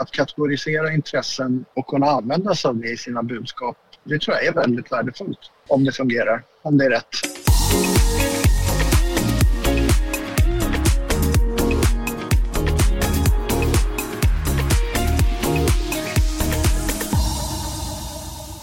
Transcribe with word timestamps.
att 0.00 0.10
kategorisera 0.10 0.92
intressen 0.92 1.64
och 1.76 1.86
kunna 1.86 2.06
använda 2.06 2.54
sig 2.54 2.68
av 2.68 2.76
det 2.76 2.88
i 2.88 2.96
sina 2.96 3.22
budskap, 3.22 3.76
det 4.04 4.18
tror 4.18 4.36
jag 4.36 4.46
är 4.46 4.52
väldigt 4.52 4.92
värdefullt 4.92 5.38
om 5.68 5.84
det 5.84 5.92
fungerar, 5.92 6.44
om 6.62 6.78
det 6.78 6.84
är 6.84 6.90
rätt. 6.90 7.06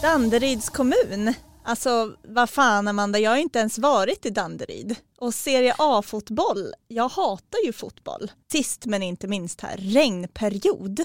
Danderyds 0.02 0.70
kommun. 0.70 1.34
Alltså 1.64 2.16
vad 2.24 2.50
fan 2.50 2.88
Amanda, 2.88 3.20
jag 3.20 3.32
har 3.32 3.38
inte 3.38 3.60
ens 3.60 3.78
varit 3.80 4.26
i 4.26 4.30
Danderyd. 4.30 4.96
Och 5.20 5.34
Serie 5.34 5.76
A-fotboll, 5.78 6.74
jag 6.88 7.10
hatar 7.10 7.66
ju 7.66 7.74
fotboll. 7.74 8.32
Sist 8.52 8.86
men 8.86 9.04
inte 9.04 9.28
minst 9.28 9.62
här, 9.62 9.78
regnperiod. 9.78 11.00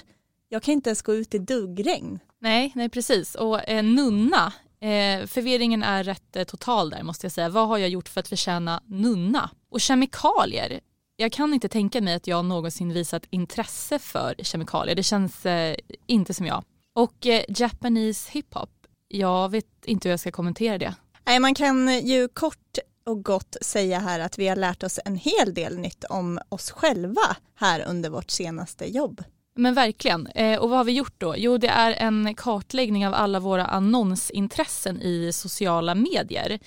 Jag 0.53 0.63
kan 0.63 0.73
inte 0.73 0.91
ens 0.91 1.03
gå 1.03 1.15
ut 1.15 1.35
i 1.35 1.39
duggregn. 1.39 2.19
Nej, 2.41 2.73
nej 2.75 2.89
precis. 2.89 3.35
Och 3.35 3.69
eh, 3.69 3.83
nunna, 3.83 4.53
eh, 4.81 5.27
förvirringen 5.27 5.83
är 5.83 6.05
rätt 6.05 6.37
eh, 6.37 6.45
total 6.45 6.91
där 6.91 7.03
måste 7.03 7.25
jag 7.25 7.33
säga. 7.33 7.49
Vad 7.49 7.69
har 7.69 7.79
jag 7.79 7.89
gjort 7.89 8.09
för 8.09 8.21
att 8.21 8.29
förtjäna 8.29 8.83
nunna? 8.87 9.51
Och 9.71 9.81
kemikalier, 9.81 10.81
jag 11.17 11.33
kan 11.33 11.55
inte 11.55 11.69
tänka 11.69 12.01
mig 12.01 12.15
att 12.15 12.27
jag 12.27 12.45
någonsin 12.45 12.93
visat 12.93 13.27
intresse 13.31 13.99
för 13.99 14.35
kemikalier. 14.39 14.95
Det 14.95 15.03
känns 15.03 15.47
eh, 15.47 15.77
inte 16.07 16.35
som 16.35 16.47
jag. 16.47 16.65
Och 16.95 17.27
eh, 17.27 17.45
Japanese 17.49 18.31
hiphop, 18.31 18.71
jag 19.09 19.49
vet 19.51 19.85
inte 19.85 20.09
hur 20.09 20.13
jag 20.13 20.21
ska 20.21 20.31
kommentera 20.31 20.79
det. 20.79 20.95
Nej, 21.25 21.41
man 21.41 21.55
kan 21.55 22.07
ju 22.07 22.29
kort 22.29 22.79
och 23.07 23.25
gott 23.25 23.57
säga 23.61 23.99
här 23.99 24.21
att 24.21 24.39
vi 24.39 24.49
har 24.49 24.57
lärt 24.57 24.83
oss 24.83 25.01
en 25.05 25.17
hel 25.17 25.55
del 25.55 25.79
nytt 25.79 26.05
om 26.05 26.39
oss 26.49 26.71
själva 26.71 27.37
här 27.55 27.85
under 27.89 28.11
vårt 28.11 28.31
senaste 28.31 28.87
jobb. 28.87 29.25
Men 29.55 29.75
verkligen. 29.75 30.27
Eh, 30.27 30.59
och 30.59 30.71
vad 30.71 30.79
har 30.79 30.85
vi 30.85 30.93
gjort 30.93 31.15
då? 31.19 31.35
Jo, 31.37 31.59
det 31.59 31.69
är 31.69 31.93
en 31.93 32.35
kartläggning 32.35 33.07
av 33.07 33.15
alla 33.15 33.41
våra 33.41 33.67
annonsintressen 33.67 35.03
i 35.03 35.31
sociala 35.33 35.95
medier. 35.95 36.59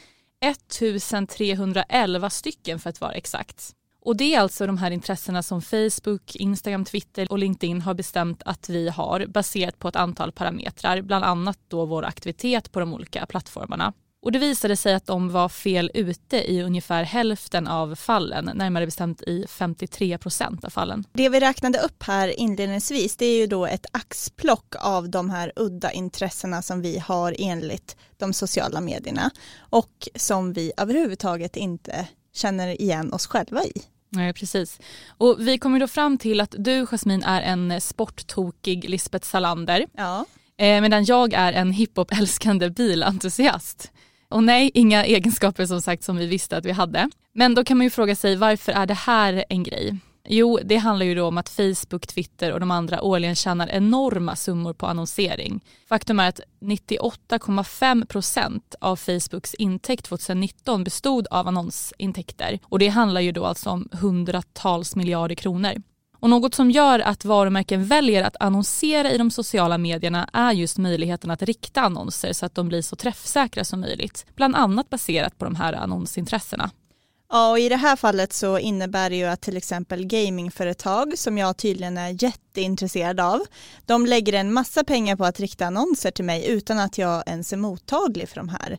1311 0.41 2.29
stycken 2.29 2.79
för 2.79 2.89
att 2.89 3.01
vara 3.01 3.11
exakt. 3.11 3.75
Och 4.01 4.17
det 4.17 4.35
är 4.35 4.39
alltså 4.39 4.67
de 4.67 4.77
här 4.77 4.91
intressena 4.91 5.43
som 5.43 5.61
Facebook, 5.61 6.35
Instagram, 6.35 6.85
Twitter 6.85 7.31
och 7.31 7.39
LinkedIn 7.39 7.81
har 7.81 7.93
bestämt 7.93 8.43
att 8.45 8.69
vi 8.69 8.89
har 8.89 9.25
baserat 9.25 9.79
på 9.79 9.87
ett 9.87 9.95
antal 9.95 10.31
parametrar, 10.31 11.01
bland 11.01 11.25
annat 11.25 11.59
då 11.67 11.85
vår 11.85 12.05
aktivitet 12.05 12.71
på 12.71 12.79
de 12.79 12.93
olika 12.93 13.25
plattformarna. 13.25 13.93
Och 14.25 14.31
det 14.31 14.39
visade 14.39 14.75
sig 14.75 14.93
att 14.93 15.05
de 15.05 15.29
var 15.29 15.49
fel 15.49 15.91
ute 15.93 16.51
i 16.51 16.61
ungefär 16.61 17.03
hälften 17.03 17.67
av 17.67 17.95
fallen, 17.95 18.51
närmare 18.53 18.85
bestämt 18.85 19.21
i 19.21 19.45
53 19.49 20.17
procent 20.17 20.63
av 20.63 20.69
fallen. 20.69 21.03
Det 21.13 21.29
vi 21.29 21.39
räknade 21.39 21.79
upp 21.79 22.03
här 22.03 22.39
inledningsvis 22.39 23.15
det 23.15 23.25
är 23.25 23.37
ju 23.37 23.47
då 23.47 23.65
ett 23.65 23.85
axplock 23.91 24.75
av 24.79 25.09
de 25.09 25.29
här 25.29 25.51
udda 25.55 25.91
intressena 25.91 26.61
som 26.61 26.81
vi 26.81 26.99
har 26.99 27.35
enligt 27.39 27.97
de 28.17 28.33
sociala 28.33 28.81
medierna 28.81 29.31
och 29.59 30.07
som 30.15 30.53
vi 30.53 30.71
överhuvudtaget 30.77 31.55
inte 31.55 32.07
känner 32.33 32.81
igen 32.81 33.13
oss 33.13 33.27
själva 33.27 33.63
i. 33.63 33.81
Nej, 34.09 34.33
precis. 34.33 34.79
Och 35.17 35.35
vi 35.39 35.57
kommer 35.57 35.79
då 35.79 35.87
fram 35.87 36.17
till 36.17 36.41
att 36.41 36.55
du, 36.57 36.85
Jasmin, 36.85 37.23
är 37.23 37.41
en 37.41 37.81
sporttokig 37.81 38.89
Lisbeth 38.89 39.27
Salander. 39.27 39.85
Ja. 39.97 40.25
Eh, 40.57 40.81
medan 40.81 41.05
jag 41.05 41.33
är 41.33 41.53
en 41.53 41.71
hiphop-älskande 41.71 42.69
bilentusiast. 42.69 43.91
Och 44.35 44.43
nej, 44.43 44.71
inga 44.73 45.05
egenskaper 45.05 45.65
som 45.65 45.81
sagt 45.81 46.03
som 46.03 46.17
vi 46.17 46.25
visste 46.27 46.57
att 46.57 46.65
vi 46.65 46.71
hade. 46.71 47.09
Men 47.33 47.55
då 47.55 47.63
kan 47.63 47.77
man 47.77 47.83
ju 47.83 47.89
fråga 47.89 48.15
sig 48.15 48.35
varför 48.35 48.71
är 48.71 48.85
det 48.85 48.93
här 48.93 49.45
en 49.49 49.63
grej? 49.63 49.97
Jo, 50.27 50.59
det 50.63 50.77
handlar 50.77 51.05
ju 51.05 51.15
då 51.15 51.27
om 51.27 51.37
att 51.37 51.49
Facebook, 51.49 52.07
Twitter 52.07 52.51
och 52.53 52.59
de 52.59 52.71
andra 52.71 53.01
årligen 53.01 53.35
tjänar 53.35 53.67
enorma 53.67 54.35
summor 54.35 54.73
på 54.73 54.87
annonsering. 54.87 55.63
Faktum 55.89 56.19
är 56.19 56.29
att 56.29 56.39
98,5 56.61 58.05
procent 58.05 58.75
av 58.81 58.95
Facebooks 58.95 59.53
intäkt 59.53 60.05
2019 60.05 60.83
bestod 60.83 61.27
av 61.31 61.47
annonsintäkter 61.47 62.59
och 62.63 62.79
det 62.79 62.87
handlar 62.87 63.21
ju 63.21 63.31
då 63.31 63.45
alltså 63.45 63.69
om 63.69 63.89
hundratals 63.91 64.95
miljarder 64.95 65.35
kronor. 65.35 65.73
Och 66.25 66.29
något 66.29 66.55
som 66.55 66.71
gör 66.71 66.99
att 66.99 67.25
varumärken 67.25 67.85
väljer 67.85 68.23
att 68.23 68.35
annonsera 68.39 69.11
i 69.11 69.17
de 69.17 69.31
sociala 69.31 69.77
medierna 69.77 70.29
är 70.33 70.51
just 70.51 70.77
möjligheten 70.77 71.31
att 71.31 71.41
rikta 71.41 71.81
annonser 71.81 72.33
så 72.33 72.45
att 72.45 72.55
de 72.55 72.67
blir 72.67 72.81
så 72.81 72.95
träffsäkra 72.95 73.63
som 73.63 73.81
möjligt. 73.81 74.25
Bland 74.35 74.55
annat 74.55 74.89
baserat 74.89 75.37
på 75.37 75.45
de 75.45 75.55
här 75.55 75.73
annonsintressena. 75.73 76.71
Ja, 77.29 77.51
och 77.51 77.59
i 77.59 77.69
det 77.69 77.75
här 77.75 77.95
fallet 77.95 78.33
så 78.33 78.59
innebär 78.59 79.09
det 79.09 79.15
ju 79.15 79.25
att 79.25 79.41
till 79.41 79.57
exempel 79.57 80.05
gamingföretag 80.05 81.17
som 81.17 81.37
jag 81.37 81.57
tydligen 81.57 81.97
är 81.97 82.23
jätteintresserad 82.23 83.19
av, 83.19 83.39
de 83.85 84.05
lägger 84.05 84.33
en 84.33 84.53
massa 84.53 84.83
pengar 84.83 85.15
på 85.15 85.25
att 85.25 85.39
rikta 85.39 85.65
annonser 85.65 86.11
till 86.11 86.25
mig 86.25 86.47
utan 86.47 86.79
att 86.79 86.97
jag 86.97 87.23
ens 87.27 87.53
är 87.53 87.57
mottaglig 87.57 88.29
för 88.29 88.35
de 88.35 88.49
här. 88.49 88.77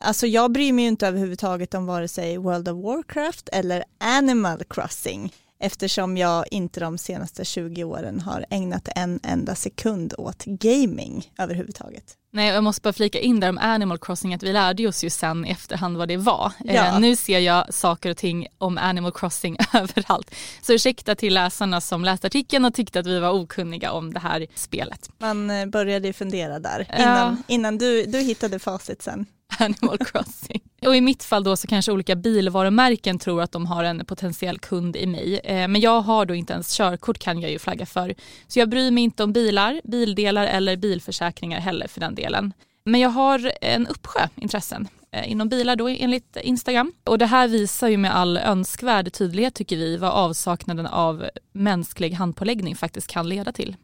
Alltså 0.00 0.26
jag 0.26 0.52
bryr 0.52 0.72
mig 0.72 0.84
ju 0.84 0.88
inte 0.88 1.06
överhuvudtaget 1.06 1.74
om 1.74 1.86
vare 1.86 2.08
sig 2.08 2.36
World 2.38 2.68
of 2.68 2.84
Warcraft 2.84 3.48
eller 3.52 3.84
Animal 4.00 4.64
Crossing 4.64 5.32
eftersom 5.58 6.16
jag 6.16 6.44
inte 6.50 6.80
de 6.80 6.98
senaste 6.98 7.44
20 7.44 7.84
åren 7.84 8.20
har 8.20 8.46
ägnat 8.50 8.88
en 8.96 9.20
enda 9.22 9.54
sekund 9.54 10.14
åt 10.18 10.44
gaming 10.44 11.30
överhuvudtaget. 11.38 12.16
Nej, 12.32 12.48
jag 12.48 12.64
måste 12.64 12.82
bara 12.82 12.92
flika 12.92 13.20
in 13.20 13.40
där 13.40 13.48
om 13.48 13.58
Animal 13.58 13.98
Crossing 13.98 14.34
att 14.34 14.42
vi 14.42 14.52
lärde 14.52 14.88
oss 14.88 15.04
ju 15.04 15.10
sen 15.10 15.46
i 15.46 15.50
efterhand 15.50 15.96
vad 15.96 16.08
det 16.08 16.16
var. 16.16 16.52
Ja. 16.64 16.72
Eh, 16.72 17.00
nu 17.00 17.16
ser 17.16 17.38
jag 17.38 17.74
saker 17.74 18.10
och 18.10 18.16
ting 18.16 18.46
om 18.58 18.78
Animal 18.78 19.12
Crossing 19.12 19.56
överallt. 19.74 20.34
Så 20.62 20.72
ursäkta 20.72 21.14
till 21.14 21.34
läsarna 21.34 21.80
som 21.80 22.04
läste 22.04 22.26
artikeln 22.26 22.64
och 22.64 22.74
tyckte 22.74 23.00
att 23.00 23.06
vi 23.06 23.18
var 23.18 23.30
okunniga 23.30 23.92
om 23.92 24.14
det 24.14 24.20
här 24.20 24.46
spelet. 24.54 25.10
Man 25.18 25.50
eh, 25.50 25.66
började 25.66 26.06
ju 26.06 26.12
fundera 26.12 26.58
där 26.58 26.86
innan, 26.98 27.42
innan 27.46 27.78
du, 27.78 28.04
du 28.06 28.18
hittade 28.18 28.58
facit 28.58 29.02
sen. 29.02 29.26
Animal 29.58 29.98
Crossing. 29.98 30.60
Och 30.86 30.96
i 30.96 31.00
mitt 31.00 31.24
fall 31.24 31.44
då 31.44 31.56
så 31.56 31.66
kanske 31.66 31.92
olika 31.92 32.16
bilvarumärken 32.16 33.18
tror 33.18 33.42
att 33.42 33.52
de 33.52 33.66
har 33.66 33.84
en 33.84 34.06
potentiell 34.06 34.58
kund 34.58 34.96
i 34.96 35.06
mig. 35.06 35.40
Eh, 35.44 35.68
men 35.68 35.80
jag 35.80 36.00
har 36.00 36.26
då 36.26 36.34
inte 36.34 36.52
ens 36.52 36.76
körkort 36.76 37.18
kan 37.18 37.40
jag 37.40 37.50
ju 37.50 37.58
flagga 37.58 37.86
för. 37.86 38.14
Så 38.46 38.58
jag 38.58 38.68
bryr 38.68 38.90
mig 38.90 39.04
inte 39.04 39.24
om 39.24 39.32
bilar, 39.32 39.80
bildelar 39.84 40.46
eller 40.46 40.76
bilförsäkringar 40.76 41.60
heller 41.60 41.88
för 41.88 42.00
den 42.00 42.14
delen. 42.14 42.52
Men 42.84 43.00
jag 43.00 43.10
har 43.10 43.52
en 43.60 43.86
uppsjö 43.86 44.28
intressen 44.34 44.88
eh, 45.12 45.30
inom 45.30 45.48
bilar 45.48 45.76
då 45.76 45.88
enligt 45.88 46.36
Instagram. 46.42 46.92
Och 47.04 47.18
det 47.18 47.26
här 47.26 47.48
visar 47.48 47.88
ju 47.88 47.96
med 47.96 48.16
all 48.16 48.36
önskvärd 48.36 49.12
tydlighet 49.12 49.54
tycker 49.54 49.76
vi 49.76 49.96
vad 49.96 50.10
avsaknaden 50.10 50.86
av 50.86 51.26
mänsklig 51.52 52.12
handpåläggning 52.12 52.76
faktiskt 52.76 53.06
kan 53.06 53.28
leda 53.28 53.52
till. 53.52 53.76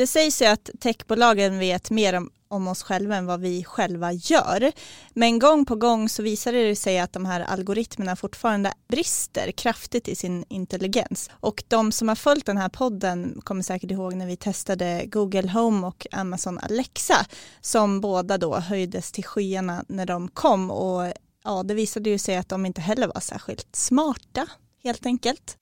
Det 0.00 0.06
sägs 0.06 0.42
ju 0.42 0.46
att 0.46 0.70
techbolagen 0.80 1.58
vet 1.58 1.90
mer 1.90 2.14
om, 2.14 2.30
om 2.48 2.68
oss 2.68 2.82
själva 2.82 3.16
än 3.16 3.26
vad 3.26 3.40
vi 3.40 3.64
själva 3.64 4.12
gör. 4.12 4.72
Men 5.14 5.38
gång 5.38 5.64
på 5.64 5.76
gång 5.76 6.08
så 6.08 6.22
visar 6.22 6.52
det 6.52 6.76
sig 6.76 6.98
att 6.98 7.12
de 7.12 7.24
här 7.24 7.40
algoritmerna 7.40 8.16
fortfarande 8.16 8.72
brister 8.88 9.52
kraftigt 9.52 10.08
i 10.08 10.14
sin 10.14 10.44
intelligens. 10.48 11.30
Och 11.32 11.64
de 11.68 11.92
som 11.92 12.08
har 12.08 12.14
följt 12.14 12.46
den 12.46 12.56
här 12.56 12.68
podden 12.68 13.40
kommer 13.44 13.62
säkert 13.62 13.90
ihåg 13.90 14.14
när 14.14 14.26
vi 14.26 14.36
testade 14.36 15.04
Google 15.06 15.50
Home 15.50 15.86
och 15.86 16.06
Amazon 16.12 16.58
Alexa 16.58 17.26
som 17.60 18.00
båda 18.00 18.38
då 18.38 18.56
höjdes 18.56 19.12
till 19.12 19.24
skyarna 19.24 19.84
när 19.88 20.06
de 20.06 20.28
kom 20.28 20.70
och 20.70 21.12
ja, 21.44 21.62
det 21.62 21.74
visade 21.74 22.10
ju 22.10 22.18
sig 22.18 22.36
att 22.36 22.48
de 22.48 22.66
inte 22.66 22.80
heller 22.80 23.06
var 23.06 23.20
särskilt 23.20 23.76
smarta 23.76 24.46
helt 24.82 25.06
enkelt. 25.06 25.56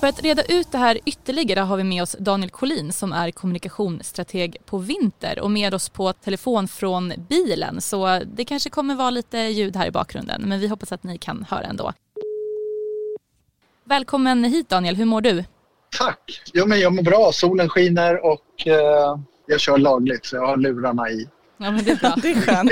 För 0.00 0.06
att 0.06 0.22
reda 0.22 0.42
ut 0.42 0.72
det 0.72 0.78
här 0.78 0.98
ytterligare 1.04 1.60
har 1.60 1.76
vi 1.76 1.84
med 1.84 2.02
oss 2.02 2.16
Daniel 2.18 2.50
Collin 2.50 2.92
som 2.92 3.12
är 3.12 3.30
kommunikationsstrateg 3.30 4.56
på 4.66 4.78
Vinter 4.78 5.40
och 5.40 5.50
med 5.50 5.74
oss 5.74 5.88
på 5.88 6.12
telefon 6.12 6.68
från 6.68 7.12
bilen. 7.28 7.80
Så 7.80 8.20
det 8.24 8.44
kanske 8.44 8.70
kommer 8.70 8.94
vara 8.94 9.10
lite 9.10 9.38
ljud 9.38 9.76
här 9.76 9.86
i 9.86 9.90
bakgrunden 9.90 10.42
men 10.46 10.60
vi 10.60 10.68
hoppas 10.68 10.92
att 10.92 11.02
ni 11.02 11.18
kan 11.18 11.46
höra 11.50 11.62
ändå. 11.64 11.92
Välkommen 13.84 14.44
hit 14.44 14.68
Daniel, 14.68 14.96
hur 14.96 15.04
mår 15.04 15.20
du? 15.20 15.44
Tack! 15.98 16.42
Jo, 16.52 16.66
men 16.66 16.80
jag 16.80 16.92
mår 16.94 17.02
bra. 17.02 17.32
Solen 17.32 17.68
skiner 17.68 18.24
och 18.24 18.66
eh, 18.66 19.18
jag 19.46 19.60
kör 19.60 19.78
lagligt 19.78 20.26
så 20.26 20.36
jag 20.36 20.46
har 20.46 20.56
lurarna 20.56 21.10
i. 21.10 21.28
Ja 21.58 21.70
men 21.70 21.84
det 21.84 21.90
är 21.90 21.96
bra. 21.96 22.14
Det 22.22 22.30
är 22.30 22.40
skönt. 22.40 22.70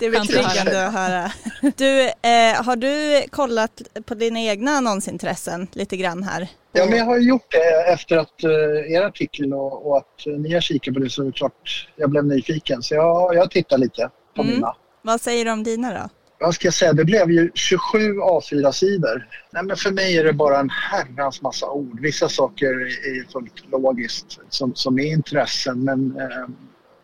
Det 0.00 0.06
är 0.06 0.10
betryggande 0.10 0.86
att 0.86 0.92
höra. 0.92 1.32
Du, 1.76 2.00
eh, 2.02 2.64
har 2.64 2.76
du 2.76 3.22
kollat 3.30 3.82
på 4.04 4.14
dina 4.14 4.40
egna 4.40 4.70
annonsintressen 4.70 5.66
lite 5.72 5.96
grann 5.96 6.22
här? 6.22 6.48
Ja, 6.72 6.86
men 6.86 6.98
jag 6.98 7.04
har 7.04 7.18
gjort 7.18 7.46
det 7.50 7.92
efter 7.92 8.16
att 8.16 8.44
eh, 8.44 8.92
er 8.92 9.02
artikel 9.02 9.54
och, 9.54 9.86
och 9.90 9.96
att 9.96 10.26
ni 10.38 10.54
har 10.54 10.60
kikat 10.60 10.94
på 10.94 11.00
det 11.00 11.10
så 11.10 11.22
är 11.22 11.26
det 11.26 11.32
klart 11.32 11.88
jag 11.96 12.10
blev 12.10 12.24
nyfiken. 12.24 12.82
Så 12.82 12.94
jag, 12.94 13.34
jag 13.34 13.50
tittar 13.50 13.78
lite 13.78 14.10
på 14.36 14.42
Mm. 14.42 14.54
mina. 14.54 14.74
Vad 15.02 15.20
säger 15.20 15.44
du 15.44 15.50
om 15.50 15.62
dina 15.62 15.92
då? 15.94 16.08
Vad 16.40 16.54
ska 16.54 16.66
jag 16.66 16.74
säga? 16.74 16.92
Det 16.92 17.04
blev 17.04 17.30
ju 17.30 17.50
27 17.54 17.98
A4-sidor. 18.20 19.28
Nej, 19.50 19.62
men 19.62 19.76
för 19.76 19.90
mig 19.90 20.18
är 20.18 20.24
det 20.24 20.32
bara 20.32 20.58
en 20.60 20.70
herrans 20.70 21.42
massa 21.42 21.70
ord. 21.70 22.00
Vissa 22.00 22.28
saker 22.28 22.66
är 22.66 23.32
fullt 23.32 23.52
logiskt 23.72 24.38
som, 24.48 24.74
som 24.74 24.98
är 24.98 25.04
intressen 25.04 25.84
men 25.84 26.16
eh, 26.20 26.46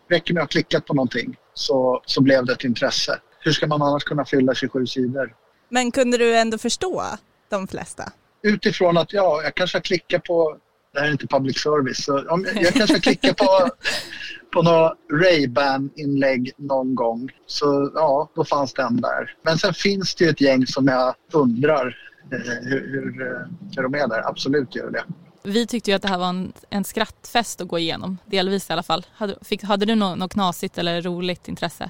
räcker 0.09 0.33
med 0.33 0.43
att 0.43 0.47
ha 0.47 0.51
klickat 0.51 0.85
på 0.85 0.93
någonting 0.93 1.37
så, 1.53 2.01
så 2.05 2.21
blev 2.21 2.45
det 2.45 2.53
ett 2.53 2.63
intresse. 2.63 3.19
Hur 3.39 3.51
ska 3.51 3.67
man 3.67 3.81
annars 3.81 4.03
kunna 4.03 4.25
fylla 4.25 4.55
27 4.55 4.85
sidor? 4.85 5.35
Men 5.69 5.91
kunde 5.91 6.17
du 6.17 6.37
ändå 6.37 6.57
förstå 6.57 7.03
de 7.49 7.67
flesta? 7.67 8.11
utifrån 8.41 8.97
att 8.97 9.13
ja, 9.13 9.41
jag 9.43 9.55
kanske 9.55 9.77
har 9.77 9.83
klickat 9.83 10.23
på, 10.23 10.57
det 10.93 10.99
här 10.99 11.07
är 11.07 11.11
inte 11.11 11.27
public 11.27 11.59
service, 11.59 12.03
så 12.05 12.29
om 12.29 12.45
jag 12.55 12.73
kanske 12.73 12.95
har 12.95 13.01
klickat 13.01 13.37
på, 13.37 13.69
på 14.53 14.61
några 14.61 14.93
Ray-Ban-inlägg 15.13 16.51
någon 16.57 16.95
gång. 16.95 17.29
Så 17.45 17.91
ja, 17.95 18.31
då 18.35 18.43
fanns 18.43 18.73
den 18.73 19.01
där. 19.01 19.35
Men 19.43 19.57
sen 19.57 19.73
finns 19.73 20.15
det 20.15 20.23
ju 20.23 20.29
ett 20.29 20.41
gäng 20.41 20.67
som 20.67 20.87
jag 20.87 21.15
undrar 21.33 21.97
eh, 22.31 22.69
hur, 22.69 22.87
hur, 22.91 23.21
eh, 23.21 23.47
hur 23.75 23.83
de 23.83 23.93
är 23.93 24.07
där. 24.07 24.29
Absolut 24.29 24.75
gör 24.75 24.91
det. 24.91 25.03
Vi 25.47 25.67
tyckte 25.67 25.91
ju 25.91 25.95
att 25.95 26.01
det 26.01 26.07
här 26.07 26.17
var 26.17 26.29
en, 26.29 26.53
en 26.69 26.83
skrattfest 26.83 27.61
att 27.61 27.67
gå 27.67 27.79
igenom, 27.79 28.17
delvis 28.25 28.69
i 28.69 28.73
alla 28.73 28.83
fall. 28.83 29.05
Hade, 29.13 29.35
fick, 29.41 29.63
hade 29.63 29.85
du 29.85 29.95
något, 29.95 30.17
något 30.17 30.33
knasigt 30.33 30.77
eller 30.77 31.01
roligt 31.01 31.47
intresse? 31.47 31.89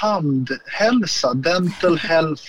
Tandhälsa, 0.00 1.34
dental 1.34 1.98
health, 1.98 2.44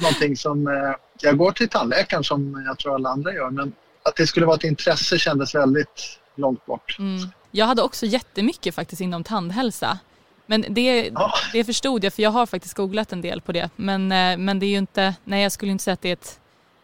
någonting 0.00 0.36
som... 0.36 0.66
Eh, 0.66 0.72
jag 1.20 1.38
går 1.38 1.52
till 1.52 1.68
tandläkaren 1.68 2.24
som 2.24 2.64
jag 2.66 2.78
tror 2.78 2.94
alla 2.94 3.08
andra 3.08 3.32
gör 3.32 3.50
men 3.50 3.72
att 4.02 4.16
det 4.16 4.26
skulle 4.26 4.46
vara 4.46 4.56
ett 4.56 4.64
intresse 4.64 5.18
kändes 5.18 5.54
väldigt 5.54 6.18
långt 6.34 6.66
bort. 6.66 6.96
Mm. 6.98 7.28
Jag 7.50 7.66
hade 7.66 7.82
också 7.82 8.06
jättemycket 8.06 8.74
faktiskt 8.74 9.00
inom 9.00 9.24
tandhälsa. 9.24 9.98
Men 10.46 10.64
det, 10.68 11.10
ja. 11.14 11.32
det 11.52 11.64
förstod 11.64 12.04
jag 12.04 12.12
för 12.12 12.22
jag 12.22 12.30
har 12.30 12.46
faktiskt 12.46 12.74
googlat 12.74 13.12
en 13.12 13.20
del 13.20 13.40
på 13.40 13.52
det. 13.52 13.70
Men, 13.76 14.12
eh, 14.12 14.36
men 14.36 14.58
det 14.58 14.66
är 14.66 14.70
ju 14.70 14.78
inte, 14.78 15.14
nej 15.24 15.42
jag 15.42 15.52
skulle 15.52 15.72
inte 15.72 15.84
säga 15.84 15.94
att 15.94 16.02
det 16.02 16.08
är 16.08 16.12
ett 16.12 16.40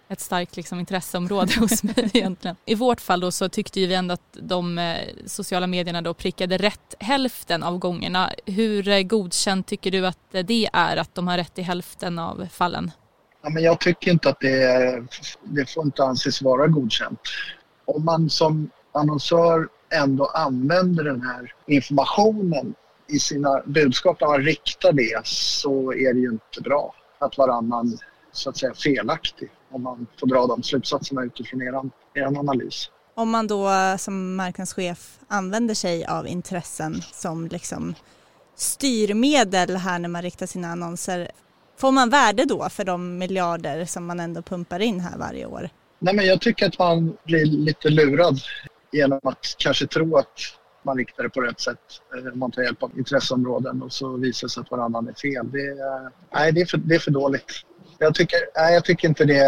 ett 0.09 0.21
starkt 0.21 0.57
liksom, 0.57 0.81
intresseområde 0.81 1.55
hos 1.61 1.83
mig 1.83 2.11
egentligen. 2.15 2.57
I 2.65 2.75
vårt 2.75 3.01
fall 3.01 3.21
då 3.21 3.31
så 3.31 3.49
tyckte 3.49 3.81
vi 3.81 3.95
ändå 3.95 4.15
att 4.15 4.21
de 4.33 4.79
eh, 4.79 5.09
sociala 5.27 5.67
medierna 5.67 6.03
då 6.03 6.15
prickade 6.15 6.59
rätt 6.59 6.95
hälften 6.99 7.63
av 7.63 7.79
gångerna. 7.79 8.31
Hur 8.47 8.89
eh, 8.89 9.03
godkänt 9.03 9.67
tycker 9.67 9.91
du 9.91 10.07
att 10.07 10.35
eh, 10.35 10.45
det 10.45 10.69
är 10.73 10.97
att 10.97 11.15
de 11.15 11.29
har 11.29 11.37
rätt 11.37 11.59
i 11.59 11.63
hälften 11.63 12.19
av 12.19 12.49
fallen? 12.53 12.91
Ja, 13.43 13.51
men 13.51 13.63
jag 13.63 13.81
tycker 13.81 14.11
inte 14.11 14.29
att 14.29 14.41
det, 14.41 15.03
det 15.45 15.71
får 15.71 15.85
inte 15.85 16.05
anses 16.05 16.43
vara 16.43 16.67
godkänt. 16.67 17.21
Om 17.85 18.05
man 18.05 18.31
som 18.31 18.71
annonsör 18.93 19.69
ändå 19.91 20.27
använder 20.27 21.05
den 21.05 21.23
här 21.23 21.55
informationen 21.67 22.75
i 23.07 23.19
sina 23.19 23.63
budskap, 23.65 24.21
när 24.21 24.29
man 24.29 24.43
riktar 24.43 24.93
det, 24.93 25.27
så 25.27 25.93
är 25.93 26.15
det 26.15 26.21
ju 26.21 26.29
inte 26.29 26.61
bra 26.61 26.95
att 27.19 27.39
varannan 27.39 27.99
så 28.33 28.51
att 28.51 28.57
säga 28.57 28.75
felaktig 28.75 29.51
om 29.71 29.83
man 29.83 30.07
får 30.21 30.27
dra 30.27 30.47
de 30.47 30.63
slutsatserna 30.63 31.25
utifrån 31.25 31.63
er, 31.63 31.91
er 32.15 32.23
analys. 32.23 32.91
Om 33.15 33.31
man 33.31 33.47
då 33.47 33.71
som 33.99 34.37
marknadschef 34.37 35.19
använder 35.29 35.75
sig 35.75 36.05
av 36.05 36.27
intressen 36.27 37.03
som 37.13 37.49
liksom 37.49 37.95
styrmedel 38.57 39.77
här 39.77 39.99
när 39.99 40.09
man 40.09 40.23
riktar 40.23 40.47
sina 40.47 40.69
annonser, 40.69 41.31
får 41.77 41.93
man 41.93 42.11
värde 42.11 42.45
då 42.45 42.69
för 42.69 42.85
de 42.85 43.19
miljarder 43.19 43.85
som 43.85 44.07
man 44.07 44.21
ändå 44.21 44.43
pumpar 44.43 44.81
in 44.81 45.01
här 45.01 45.19
varje 45.19 45.47
år? 45.47 45.71
Nej, 45.99 46.15
men 46.15 46.27
jag 46.27 46.41
tycker 46.41 46.67
att 46.67 46.79
man 46.79 47.17
blir 47.25 47.45
lite 47.45 47.91
lurad 47.91 48.41
genom 48.93 49.21
att 49.23 49.55
kanske 49.59 49.87
tro 49.87 50.17
att 50.17 50.41
man 50.83 50.97
riktar 50.97 51.23
det 51.23 51.31
på 51.31 51.41
rätt 51.41 51.61
sätt. 51.61 51.79
Eh, 52.17 52.35
man 52.35 52.51
tar 52.51 52.63
hjälp 52.63 52.83
av 52.83 52.99
intresseområden 52.99 53.83
och 53.83 53.93
så 53.93 54.17
visar 54.17 54.47
det 54.47 54.51
sig 54.51 54.61
att 54.61 54.71
varannan 54.71 55.09
är 55.09 55.13
fel. 55.13 55.51
Det 55.53 55.59
är, 55.59 56.11
nej, 56.35 56.53
det 56.53 56.61
är, 56.61 56.67
för, 56.67 56.79
det 56.79 56.95
är 56.95 56.99
för 56.99 57.11
dåligt. 57.11 57.65
Jag 57.99 58.15
tycker, 58.15 58.39
nej, 58.57 58.75
jag 58.75 58.85
tycker 58.85 59.09
inte 59.09 59.25
det 59.25 59.39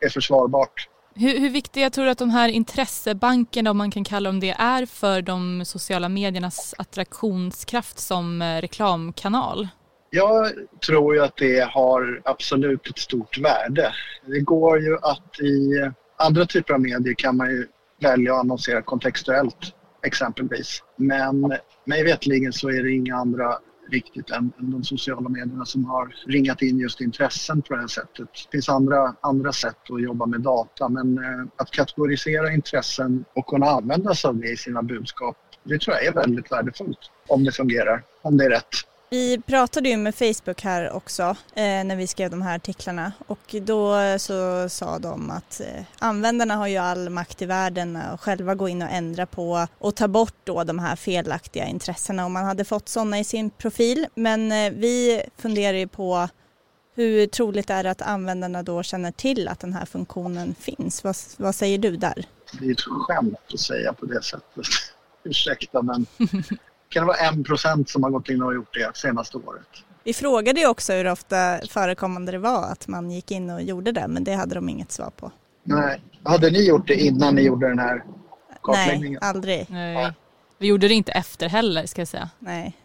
är 0.00 0.08
försvarbart. 0.08 0.88
Hur, 1.14 1.38
hur 1.38 1.50
viktiga 1.50 1.90
tror 1.90 2.04
du 2.04 2.10
att 2.10 2.18
de 2.18 2.30
här 2.30 2.48
intressebankerna, 2.48 3.70
om 3.70 3.76
man 3.76 3.90
kan 3.90 4.04
kalla 4.04 4.30
dem 4.30 4.40
det, 4.40 4.50
är 4.58 4.86
för 4.86 5.22
de 5.22 5.64
sociala 5.64 6.08
mediernas 6.08 6.74
attraktionskraft 6.78 7.98
som 7.98 8.42
eh, 8.42 8.60
reklamkanal? 8.60 9.68
Jag 10.10 10.52
tror 10.86 11.14
ju 11.14 11.22
att 11.22 11.36
det 11.36 11.60
har 11.60 12.22
absolut 12.24 12.90
ett 12.90 12.98
stort 12.98 13.38
värde. 13.38 13.92
Det 14.26 14.40
går 14.40 14.80
ju 14.80 14.98
att 15.02 15.40
i 15.40 15.90
andra 16.16 16.46
typer 16.46 16.74
av 16.74 16.80
medier 16.80 17.14
kan 17.14 17.36
man 17.36 17.50
ju 17.50 17.66
välja 18.00 18.34
att 18.34 18.40
annonsera 18.40 18.82
kontextuellt 18.82 19.74
exempelvis. 20.06 20.82
Men 20.96 21.58
mig 21.84 22.04
vetligen 22.04 22.52
så 22.52 22.68
är 22.68 22.82
det 22.82 22.92
inga 22.92 23.16
andra 23.16 23.58
riktigt 23.92 24.30
än, 24.30 24.52
än 24.58 24.70
de 24.70 24.84
sociala 24.84 25.28
medierna 25.28 25.64
som 25.64 25.84
har 25.84 26.14
ringat 26.26 26.62
in 26.62 26.78
just 26.78 27.00
intressen 27.00 27.62
på 27.62 27.74
det 27.74 27.80
här 27.80 27.88
sättet. 27.88 28.28
Det 28.32 28.50
finns 28.52 28.68
andra, 28.68 29.14
andra 29.20 29.52
sätt 29.52 29.90
att 29.90 30.02
jobba 30.02 30.26
med 30.26 30.40
data 30.40 30.88
men 30.88 31.18
eh, 31.18 31.46
att 31.56 31.70
kategorisera 31.70 32.52
intressen 32.52 33.24
och 33.34 33.46
kunna 33.46 33.66
använda 33.66 34.14
sig 34.14 34.28
av 34.28 34.36
det 34.36 34.48
i 34.48 34.56
sina 34.56 34.82
budskap 34.82 35.36
det 35.64 35.78
tror 35.78 35.96
jag 35.96 36.06
är 36.06 36.12
väldigt 36.12 36.52
värdefullt 36.52 36.98
om 37.28 37.44
det 37.44 37.52
fungerar, 37.52 38.02
om 38.22 38.36
det 38.36 38.44
är 38.44 38.50
rätt. 38.50 38.91
Vi 39.12 39.40
pratade 39.46 39.88
ju 39.88 39.96
med 39.96 40.14
Facebook 40.14 40.62
här 40.62 40.90
också 40.90 41.22
eh, 41.54 41.84
när 41.84 41.96
vi 41.96 42.06
skrev 42.06 42.30
de 42.30 42.42
här 42.42 42.56
artiklarna 42.56 43.12
och 43.26 43.54
då 43.62 43.96
så 44.18 44.68
sa 44.68 44.98
de 44.98 45.30
att 45.30 45.60
eh, 45.60 45.84
användarna 45.98 46.56
har 46.56 46.66
ju 46.66 46.76
all 46.76 47.10
makt 47.10 47.42
i 47.42 47.46
världen 47.46 47.96
att 47.96 48.20
själva 48.20 48.54
gå 48.54 48.68
in 48.68 48.82
och 48.82 48.88
ändra 48.90 49.26
på 49.26 49.66
och 49.78 49.94
ta 49.94 50.08
bort 50.08 50.34
då 50.44 50.64
de 50.64 50.78
här 50.78 50.96
felaktiga 50.96 51.66
intressena 51.66 52.26
om 52.26 52.32
man 52.32 52.44
hade 52.44 52.64
fått 52.64 52.88
sådana 52.88 53.18
i 53.18 53.24
sin 53.24 53.50
profil. 53.50 54.06
Men 54.14 54.52
eh, 54.52 54.72
vi 54.72 55.22
funderar 55.36 55.78
ju 55.78 55.88
på 55.88 56.28
hur 56.94 57.26
troligt 57.26 57.70
är 57.70 57.82
det 57.84 57.90
att 57.90 58.02
användarna 58.02 58.62
då 58.62 58.82
känner 58.82 59.12
till 59.12 59.48
att 59.48 59.60
den 59.60 59.72
här 59.72 59.86
funktionen 59.86 60.54
finns? 60.54 61.04
Vad, 61.04 61.16
vad 61.36 61.54
säger 61.54 61.78
du 61.78 61.96
där? 61.96 62.26
Det 62.60 62.66
är 62.66 62.72
ett 62.72 62.80
skämt 62.80 63.38
att 63.52 63.60
säga 63.60 63.92
på 63.92 64.06
det 64.06 64.22
sättet. 64.22 64.66
Ursäkta 65.24 65.82
men 65.82 66.06
kan 66.92 67.02
det 67.02 67.06
vara 67.06 67.16
en 67.16 67.44
procent 67.44 67.88
som 67.88 68.02
har 68.02 68.10
gått 68.10 68.28
in 68.28 68.42
och 68.42 68.54
gjort 68.54 68.74
det 68.74 68.96
senaste 68.96 69.36
året. 69.36 69.66
Vi 70.04 70.14
frågade 70.14 70.60
ju 70.60 70.66
också 70.66 70.92
hur 70.92 71.06
ofta 71.06 71.60
förekommande 71.68 72.32
det 72.32 72.38
var 72.38 72.72
att 72.72 72.88
man 72.88 73.10
gick 73.10 73.30
in 73.30 73.50
och 73.50 73.62
gjorde 73.62 73.92
det, 73.92 74.08
men 74.08 74.24
det 74.24 74.32
hade 74.32 74.54
de 74.54 74.68
inget 74.68 74.92
svar 74.92 75.10
på. 75.16 75.30
Nej. 75.64 76.02
Hade 76.22 76.50
ni 76.50 76.68
gjort 76.68 76.86
det 76.86 76.94
innan 76.94 77.34
ni 77.34 77.42
gjorde 77.42 77.68
den 77.68 77.78
här 77.78 78.04
kartläggningen? 78.62 79.18
Nej, 79.22 79.30
aldrig. 79.30 79.66
Nej. 79.70 80.12
Vi 80.58 80.66
gjorde 80.66 80.88
det 80.88 80.94
inte 80.94 81.12
efter 81.12 81.48
heller, 81.48 81.86
ska 81.86 82.00
jag 82.00 82.08
säga. 82.08 82.30
Nej. 82.38 82.76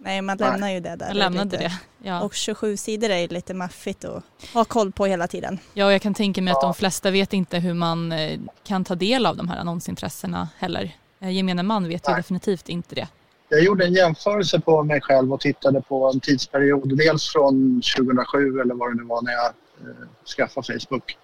Nej, 0.00 0.22
man 0.22 0.36
lämnar 0.36 0.58
Nej. 0.58 0.74
ju 0.74 0.80
det 0.80 0.96
där. 0.96 1.06
Jag 1.06 1.16
lämnade 1.16 1.56
det. 1.56 1.72
Ja. 2.02 2.22
Och 2.22 2.34
27 2.34 2.76
sidor 2.76 3.10
är 3.10 3.18
ju 3.18 3.28
lite 3.28 3.54
maffigt 3.54 4.04
att 4.04 4.24
ha 4.54 4.64
koll 4.64 4.92
på 4.92 5.06
hela 5.06 5.26
tiden. 5.26 5.58
Ja, 5.74 5.86
och 5.86 5.92
jag 5.92 6.02
kan 6.02 6.14
tänka 6.14 6.42
mig 6.42 6.52
att 6.52 6.60
de 6.60 6.74
flesta 6.74 7.10
vet 7.10 7.32
inte 7.32 7.58
hur 7.58 7.74
man 7.74 8.12
eh, 8.12 8.40
kan 8.64 8.84
ta 8.84 8.94
del 8.94 9.26
av 9.26 9.36
de 9.36 9.48
här 9.48 9.56
annonsintressena 9.58 10.48
heller. 10.58 10.96
Eh, 11.20 11.30
gemene 11.30 11.62
man 11.62 11.88
vet 11.88 12.08
ju 12.08 12.14
definitivt 12.14 12.68
inte 12.68 12.94
det. 12.94 13.08
Jag 13.48 13.62
gjorde 13.62 13.84
en 13.84 13.92
jämförelse 13.92 14.60
på 14.60 14.82
mig 14.82 15.00
själv 15.00 15.32
och 15.32 15.40
tittade 15.40 15.80
på 15.80 16.10
en 16.14 16.20
tidsperiod. 16.20 16.98
Dels 16.98 17.32
från 17.32 17.82
2007 17.96 18.60
eller 18.60 18.74
vad 18.74 18.90
det 18.90 18.96
nu 18.96 19.04
var 19.04 19.22
när 19.22 19.32
jag 19.32 19.46
eh, 19.46 20.08
skaffade 20.36 20.66
Facebook 20.66 21.16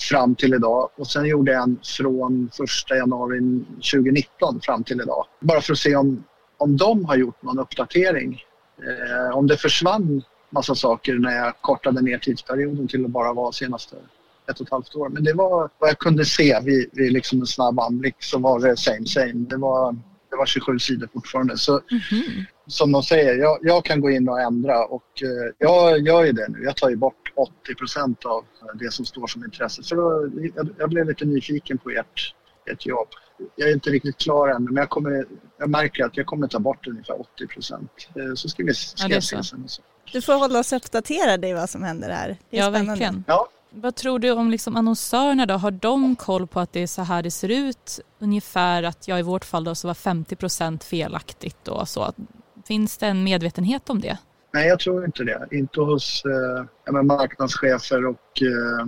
fram 0.00 0.34
till 0.34 0.54
idag. 0.54 0.88
Och 0.96 1.06
sen 1.06 1.24
gjorde 1.24 1.52
jag 1.52 1.62
en 1.62 1.78
från 1.96 2.50
1 2.90 2.90
januari 2.90 3.38
2019 3.92 4.60
fram 4.60 4.84
till 4.84 5.00
idag. 5.00 5.26
Bara 5.40 5.60
för 5.60 5.72
att 5.72 5.78
se 5.78 5.96
om, 5.96 6.24
om 6.56 6.76
de 6.76 7.04
har 7.04 7.16
gjort 7.16 7.42
någon 7.42 7.58
uppdatering. 7.58 8.42
Eh, 8.78 9.36
om 9.36 9.46
det 9.46 9.56
försvann 9.56 10.22
massa 10.50 10.74
saker 10.74 11.14
när 11.14 11.36
jag 11.36 11.60
kortade 11.60 12.02
ner 12.02 12.18
tidsperioden 12.18 12.88
till 12.88 13.04
att 13.04 13.10
bara 13.10 13.32
vara 13.32 13.52
senaste 13.52 13.96
ett 14.50 14.60
och 14.60 14.66
ett 14.66 14.72
halvt 14.72 14.94
år. 14.94 15.08
Men 15.08 15.24
det 15.24 15.32
var 15.32 15.70
vad 15.78 15.90
jag 15.90 15.98
kunde 15.98 16.24
se 16.24 16.60
vid, 16.60 16.90
vid 16.92 17.12
liksom 17.12 17.40
en 17.40 17.46
snabb 17.46 17.80
anblick 17.80 18.16
så 18.18 18.38
var 18.38 18.60
det 18.60 18.76
same 18.76 19.06
same. 19.06 19.32
Det 19.32 19.56
var 19.56 19.96
det 20.36 20.38
var 20.38 20.46
27 20.46 20.78
sidor 20.78 21.08
fortfarande. 21.12 21.58
Så 21.58 21.72
mm 21.72 22.00
-hmm. 22.00 22.44
som 22.66 22.92
de 22.92 23.02
säger, 23.02 23.34
jag, 23.34 23.58
jag, 23.62 23.84
kan 23.84 24.00
gå 24.00 24.10
in 24.10 24.28
och 24.28 24.40
ändra 24.40 24.84
och 24.84 25.22
eh, 25.22 25.54
jag 25.58 25.98
gör 26.06 26.24
ju 26.24 26.32
det 26.32 26.48
nu. 26.48 26.64
Jag 26.64 26.76
tar 26.76 26.90
ju 26.90 26.96
bort 26.96 27.32
80 27.36 27.74
procent 27.74 28.24
av 28.24 28.44
det 28.74 28.92
som 28.92 29.04
står 29.04 29.26
som 29.26 29.44
intresse. 29.44 29.82
Så 29.82 29.94
då, 29.94 30.30
jag, 30.56 30.68
jag, 30.78 30.90
blev 30.90 31.06
lite 31.06 31.24
nyfiken 31.24 31.78
på 31.78 31.90
ert, 31.90 32.34
ert 32.70 32.86
jobb. 32.86 33.08
Jag 33.56 33.68
är 33.68 33.72
inte 33.72 33.90
riktigt 33.90 34.18
klar 34.18 34.48
än, 34.48 34.64
men 34.64 34.76
jag, 34.76 34.90
kommer, 34.90 35.26
jag 35.58 35.70
märker 35.70 36.04
att 36.04 36.16
jag 36.16 36.26
kommer 36.26 36.48
ta 36.48 36.58
bort 36.58 36.86
ungefär 36.86 37.20
80 37.20 37.46
procent. 37.46 38.08
Eh, 38.16 38.34
så 38.34 38.48
ska 38.48 38.64
vi 38.64 38.74
ska 38.74 39.08
ja, 39.08 39.20
se 39.20 39.42
sen. 39.42 39.68
Du 40.12 40.22
får 40.22 40.34
hålla 40.34 40.58
oss 40.58 40.72
uppdaterade 40.72 41.48
i 41.48 41.52
vad 41.52 41.70
som 41.70 41.82
händer 41.82 42.10
här. 42.10 42.28
Det 42.50 42.58
är 42.58 42.60
ja, 42.60 42.64
spännande. 42.64 42.90
verkligen. 42.90 43.24
Ja, 43.26 43.48
vad 43.76 43.94
tror 43.94 44.18
du 44.18 44.30
om 44.30 44.50
liksom 44.50 44.76
annonsörerna 44.76 45.46
då? 45.46 45.54
Har 45.54 45.70
de 45.70 46.16
koll 46.16 46.46
på 46.46 46.60
att 46.60 46.72
det 46.72 46.82
är 46.82 46.86
så 46.86 47.02
här 47.02 47.22
det 47.22 47.30
ser 47.30 47.48
ut 47.48 48.00
ungefär? 48.18 48.82
Att 48.82 49.08
jag 49.08 49.18
i 49.18 49.22
vårt 49.22 49.44
fall 49.44 49.64
då 49.64 49.74
så 49.74 49.86
var 49.86 49.94
50 49.94 50.36
procent 50.36 50.84
felaktigt 50.84 51.68
och 51.68 51.88
så. 51.88 52.12
Finns 52.66 52.98
det 52.98 53.06
en 53.06 53.24
medvetenhet 53.24 53.90
om 53.90 54.00
det? 54.00 54.18
Nej, 54.52 54.68
jag 54.68 54.80
tror 54.80 55.04
inte 55.04 55.24
det. 55.24 55.48
Inte 55.50 55.80
hos 55.80 56.22
eh, 56.24 57.02
marknadschefer 57.02 58.06
och 58.06 58.42
eh, 58.42 58.86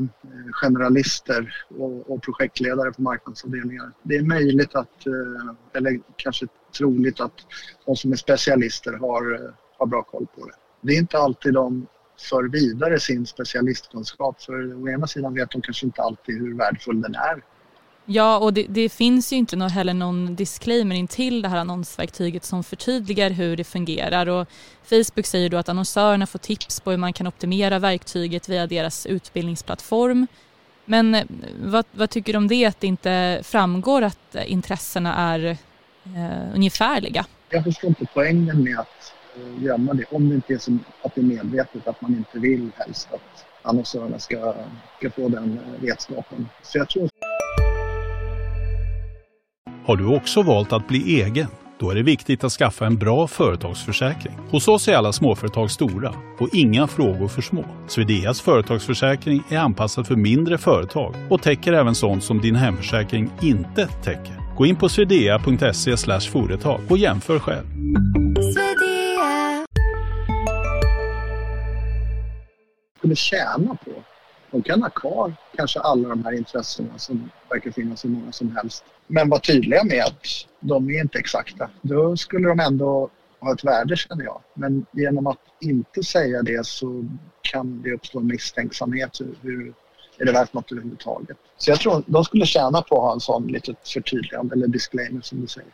generalister 0.52 1.54
och, 1.78 2.10
och, 2.10 2.22
projektledare 2.22 2.92
på 2.92 3.02
marknadsavdelningar. 3.02 3.92
Det 4.02 4.16
är 4.16 4.22
möjligt 4.22 4.74
att, 4.74 5.06
eh, 5.06 5.54
eller 5.74 6.00
kanske 6.16 6.46
troligt 6.78 7.20
att 7.20 7.32
de 7.86 7.96
som 7.96 8.12
är 8.12 8.16
specialister 8.16 8.92
har, 8.92 9.34
eh, 9.34 9.50
har 9.78 9.86
bra 9.86 10.02
koll 10.02 10.26
på 10.34 10.46
det. 10.46 10.54
Det 10.80 10.92
är 10.92 10.98
inte 10.98 11.18
alltid 11.18 11.54
de 11.54 11.86
för 12.22 12.48
vidare 12.48 13.00
sin 13.00 13.26
specialistkunskap. 13.26 14.42
För 14.42 14.82
å 14.82 14.88
ena 14.88 15.06
sidan 15.06 15.34
vet 15.34 15.50
de 15.50 15.62
kanske 15.62 15.86
inte 15.86 16.02
alltid 16.02 16.38
hur 16.38 16.58
värdefull 16.58 17.00
den 17.00 17.14
är. 17.14 17.42
Ja, 18.10 18.38
och 18.38 18.52
det, 18.52 18.66
det 18.68 18.88
finns 18.88 19.32
ju 19.32 19.36
inte 19.36 19.56
heller 19.56 19.94
någon 19.94 20.36
disclaimer 20.36 20.96
in 20.96 21.08
till 21.08 21.42
det 21.42 21.48
här 21.48 21.58
annonsverktyget 21.58 22.44
som 22.44 22.64
förtydligar 22.64 23.30
hur 23.30 23.56
det 23.56 23.64
fungerar. 23.64 24.28
Och 24.28 24.48
Facebook 24.82 25.26
säger 25.26 25.48
då 25.48 25.56
att 25.56 25.68
annonsörerna 25.68 26.26
får 26.26 26.38
tips 26.38 26.80
på 26.80 26.90
hur 26.90 26.98
man 26.98 27.12
kan 27.12 27.26
optimera 27.26 27.78
verktyget 27.78 28.48
via 28.48 28.66
deras 28.66 29.06
utbildningsplattform. 29.06 30.26
Men 30.84 31.14
eh, 31.14 31.24
vad, 31.62 31.84
vad, 31.92 32.10
tycker 32.10 32.32
du 32.32 32.36
om 32.36 32.48
det 32.48 32.64
att 32.64 32.80
det 32.80 32.86
inte 32.86 33.40
framgår 33.44 34.02
att 34.02 34.36
intressena 34.46 35.14
är 35.14 35.44
eh, 36.04 36.54
ungefärliga? 36.54 37.26
Jag 37.50 37.64
förstår 37.64 37.88
inte 37.88 38.06
poängen 38.14 38.62
med 38.62 38.78
att 38.78 39.14
gömma 39.60 39.94
det 39.94 40.04
om 40.10 40.28
det 40.28 40.34
inte 40.34 40.52
är 40.52 40.58
som 40.58 40.84
att 41.02 41.14
det 41.14 41.20
är 41.20 41.24
medvetet 41.24 41.88
att 41.88 42.00
man 42.00 42.10
inte 42.10 42.38
vill 42.38 42.70
helst 42.76 43.08
att 43.12 43.46
annonsörerna 43.62 44.18
ska, 44.18 44.54
ska 44.98 45.10
få 45.10 45.28
den 45.28 45.52
eh, 45.52 45.82
vetskapen. 45.82 46.48
Så 46.62 46.78
jag 46.78 46.88
tror... 46.88 47.08
Har 49.84 49.96
du 49.96 50.16
också 50.16 50.42
valt 50.42 50.72
att 50.72 50.88
bli 50.88 51.22
egen? 51.22 51.46
Då 51.80 51.90
är 51.90 51.94
det 51.94 52.02
viktigt 52.02 52.44
att 52.44 52.52
skaffa 52.52 52.86
en 52.86 52.96
bra 52.96 53.26
företagsförsäkring. 53.26 54.34
Hos 54.50 54.68
oss 54.68 54.88
är 54.88 54.96
alla 54.96 55.12
småföretag 55.12 55.70
stora 55.70 56.14
och 56.38 56.48
inga 56.52 56.86
frågor 56.86 57.28
för 57.28 57.42
små. 57.42 57.64
Swedeas 57.88 58.40
företagsförsäkring 58.40 59.42
är 59.50 59.58
anpassad 59.58 60.06
för 60.06 60.16
mindre 60.16 60.58
företag 60.58 61.14
och 61.30 61.42
täcker 61.42 61.72
även 61.72 61.94
sånt 61.94 62.24
som 62.24 62.40
din 62.40 62.54
hemförsäkring 62.54 63.30
inte 63.42 63.86
täcker. 63.86 64.56
Gå 64.56 64.66
in 64.66 64.76
på 64.76 64.88
swedea.se 64.88 65.96
företag 66.20 66.80
och 66.88 66.98
jämför 66.98 67.38
själv. 67.38 67.66
Skulle 72.98 73.16
tjäna 73.16 73.74
på. 73.84 73.90
De 74.50 74.62
kan 74.62 74.82
ha 74.82 74.90
kvar 74.90 75.32
kanske 75.56 75.80
alla 75.80 76.08
de 76.08 76.24
här 76.24 76.32
intressena 76.32 76.98
som 76.98 77.30
verkar 77.50 77.70
finnas 77.70 78.04
hur 78.04 78.10
många 78.10 78.32
som 78.32 78.56
helst. 78.56 78.84
Men 79.06 79.28
var 79.28 79.38
tydliga 79.38 79.84
med 79.84 80.04
att 80.04 80.26
de 80.60 80.90
är 80.90 81.00
inte 81.00 81.18
exakta. 81.18 81.70
Då 81.82 82.16
skulle 82.16 82.48
de 82.48 82.60
ändå 82.60 83.10
ha 83.40 83.52
ett 83.52 83.64
värde 83.64 83.96
känner 83.96 84.24
jag. 84.24 84.40
Men 84.54 84.86
genom 84.92 85.26
att 85.26 85.40
inte 85.60 86.02
säga 86.02 86.42
det 86.42 86.66
så 86.66 87.04
kan 87.42 87.82
det 87.82 87.92
uppstå 87.92 88.18
en 88.18 88.26
misstänksamhet. 88.26 89.20
Hur, 89.20 89.34
hur 89.42 89.74
är 90.18 90.24
det 90.24 90.32
värt 90.32 90.52
något 90.52 90.72
överhuvudtaget? 90.72 91.36
Så 91.56 91.70
jag 91.70 91.80
tror 91.80 92.02
de 92.06 92.24
skulle 92.24 92.46
tjäna 92.46 92.82
på 92.82 92.96
att 92.96 93.02
ha 93.02 93.12
en 93.12 93.20
sån 93.20 93.46
litet 93.46 93.88
förtydligande 93.88 94.54
eller 94.54 94.68
disclaimer 94.68 95.20
som 95.20 95.40
du 95.40 95.46
säger. 95.46 95.70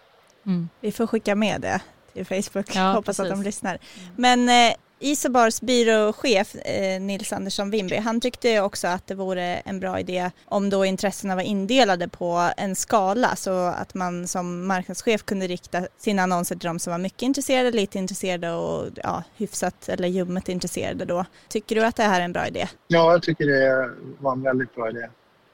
Mm. 0.47 0.69
Vi 0.81 0.93
får 0.93 1.07
skicka 1.07 1.35
med 1.35 1.61
det 1.61 1.81
till 2.13 2.27
Facebook. 2.27 2.77
Ja, 2.77 2.93
Hoppas 2.93 3.17
precis. 3.17 3.33
att 3.33 3.39
de 3.39 3.43
lyssnar. 3.43 3.79
Men 4.17 4.49
eh, 4.49 4.75
Isobars 5.05 5.61
byråchef 5.61 6.55
eh, 6.55 7.01
Nils 7.01 7.33
Andersson 7.33 7.71
Wimby, 7.71 7.97
han 7.97 8.21
tyckte 8.21 8.61
också 8.61 8.89
att 8.89 9.07
det 9.07 9.15
vore 9.15 9.43
en 9.43 9.81
bra 9.81 10.01
idé 10.01 10.31
om 10.45 10.71
då 10.71 10.85
intressena 10.85 11.35
var 11.35 11.43
indelade 11.43 12.09
på 12.09 12.51
en 12.57 12.77
skala 12.77 13.37
så 13.37 13.51
att 13.67 13.95
man 13.95 14.29
som 14.29 14.67
marknadschef 14.67 15.23
kunde 15.25 15.47
rikta 15.47 15.87
sina 15.99 16.23
annonser 16.23 16.57
till 16.57 16.67
de 16.67 16.79
som 16.79 16.91
var 16.91 16.99
mycket 16.99 17.23
intresserade, 17.23 17.71
lite 17.71 17.99
intresserade 17.99 18.53
och 18.53 18.89
ja, 19.03 19.23
hyfsat 19.37 19.89
eller 19.89 20.09
ljummet 20.09 20.49
intresserade 20.49 21.05
då. 21.05 21.25
Tycker 21.49 21.75
du 21.75 21.85
att 21.85 21.97
det 21.97 22.03
här 22.03 22.21
är 22.21 22.25
en 22.25 22.33
bra 22.33 22.47
idé? 22.47 22.69
Ja, 22.87 23.13
jag 23.13 23.23
tycker 23.23 23.47
det 23.47 23.91
var 24.19 24.33
en 24.33 24.43
väldigt 24.43 24.75
bra 24.75 24.89
idé. 24.89 25.09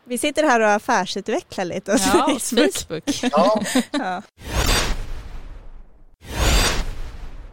Vi 0.04 0.18
sitter 0.18 0.42
här 0.42 0.60
och 0.60 0.70
affärsutvecklar 0.70 1.64
lite. 1.64 1.90
Ja, 1.90 1.98
Facebook. 2.40 2.74
Facebook. 2.74 3.32
ja. 3.32 3.62
ja. 3.90 4.22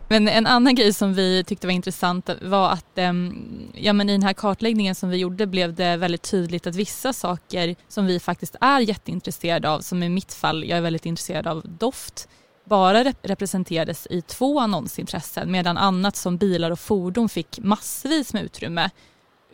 Men 0.09 0.27
en 0.27 0.47
annan 0.47 0.75
grej 0.75 0.93
som 0.93 1.13
vi 1.13 1.43
tyckte 1.43 1.67
var 1.67 1.71
intressant 1.71 2.29
var 2.41 2.69
att 2.69 2.97
ehm, 2.97 3.71
ja, 3.73 3.93
men 3.93 4.09
i 4.09 4.11
den 4.11 4.23
här 4.23 4.33
kartläggningen 4.33 4.95
som 4.95 5.09
vi 5.09 5.17
gjorde 5.17 5.47
blev 5.47 5.73
det 5.73 5.97
väldigt 5.97 6.21
tydligt 6.21 6.67
att 6.67 6.75
vissa 6.75 7.13
saker 7.13 7.75
som 7.87 8.05
vi 8.05 8.19
faktiskt 8.19 8.55
är 8.61 8.79
jätteintresserade 8.79 9.69
av, 9.69 9.79
som 9.79 10.03
i 10.03 10.09
mitt 10.09 10.33
fall, 10.33 10.63
jag 10.63 10.77
är 10.77 10.81
väldigt 10.81 11.05
intresserad 11.05 11.47
av 11.47 11.61
doft, 11.65 12.27
bara 12.63 13.03
representerades 13.21 14.07
i 14.09 14.21
två 14.21 14.59
annonsintressen 14.59 15.51
medan 15.51 15.77
annat 15.77 16.15
som 16.15 16.37
bilar 16.37 16.71
och 16.71 16.79
fordon 16.79 17.29
fick 17.29 17.59
massvis 17.59 18.33
med 18.33 18.43
utrymme. 18.43 18.89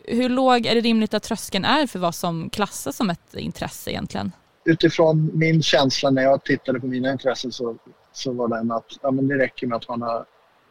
Hur 0.04 0.28
låg 0.28 0.66
är 0.66 0.74
det 0.74 0.80
rimligt 0.80 1.14
att 1.14 1.22
tröskeln 1.22 1.64
är 1.64 1.86
för 1.86 1.98
vad 1.98 2.14
som 2.14 2.50
klassas 2.50 2.96
som 2.96 3.10
ett 3.10 3.34
intresse 3.34 3.90
egentligen? 3.90 4.32
Utifrån 4.64 5.30
min 5.34 5.62
känsla 5.62 6.10
när 6.10 6.22
jag 6.22 6.44
tittade 6.44 6.80
på 6.80 6.86
mina 6.86 7.12
intressen 7.12 7.52
så, 7.52 7.76
så 8.12 8.32
var 8.32 8.48
den 8.48 8.72
att 8.72 8.98
ja, 9.02 9.10
men 9.10 9.28
det 9.28 9.38
räcker 9.38 9.66
med 9.66 9.76
att 9.76 9.88
man 9.88 10.02
har 10.02 10.24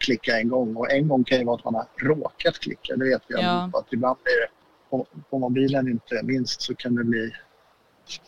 klicka 0.04 0.40
en 0.40 0.50
gång 0.50 0.76
och 0.76 0.92
en 0.92 1.08
gång 1.08 1.24
kan 1.24 1.38
ju 1.38 1.46
vara 1.46 1.56
att 1.56 1.66
man 1.66 1.76
har 1.76 1.88
råkat 1.98 2.60
klicka. 2.60 2.96
Det 2.96 3.10
vet 3.10 3.22
vi 3.28 3.36
ja. 3.36 3.72
att 3.74 3.94
ibland 3.94 4.18
blir 4.24 4.42
det 4.42 4.48
på, 4.90 5.08
på, 5.30 5.40
mobilen 5.40 5.88
inte 5.88 6.24
minst 6.24 6.62
så 6.62 6.76
kan 6.76 6.96
det 6.96 7.04
bli 7.04 7.32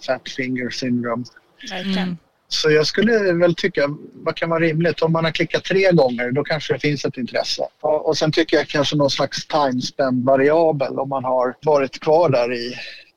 fat 0.07 0.29
finger 0.29 0.69
syndrome. 0.69 1.23
Mm. 1.71 2.17
Så 2.47 2.71
jag 2.71 2.87
skulle 2.87 3.33
väl 3.33 3.55
tycka, 3.55 3.81
vad 4.13 4.35
kan 4.35 4.49
vara 4.49 4.59
rimligt? 4.59 5.01
Om 5.01 5.11
man 5.11 5.25
har 5.25 5.31
klickat 5.31 5.63
tre 5.63 5.91
gånger 5.91 6.31
då 6.31 6.43
kanske 6.43 6.73
det 6.73 6.79
finns 6.79 7.05
ett 7.05 7.17
intresse. 7.17 7.67
Och, 7.79 8.07
och 8.07 8.17
sen 8.17 8.31
tycker 8.31 8.57
jag 8.57 8.67
kanske 8.67 8.95
någon 8.95 9.09
slags 9.09 9.47
timespan 9.47 10.25
variabel 10.25 10.99
om 10.99 11.09
man 11.09 11.23
har 11.23 11.55
varit 11.61 11.99
kvar 11.99 12.29
där 12.29 12.53
i 12.53 12.75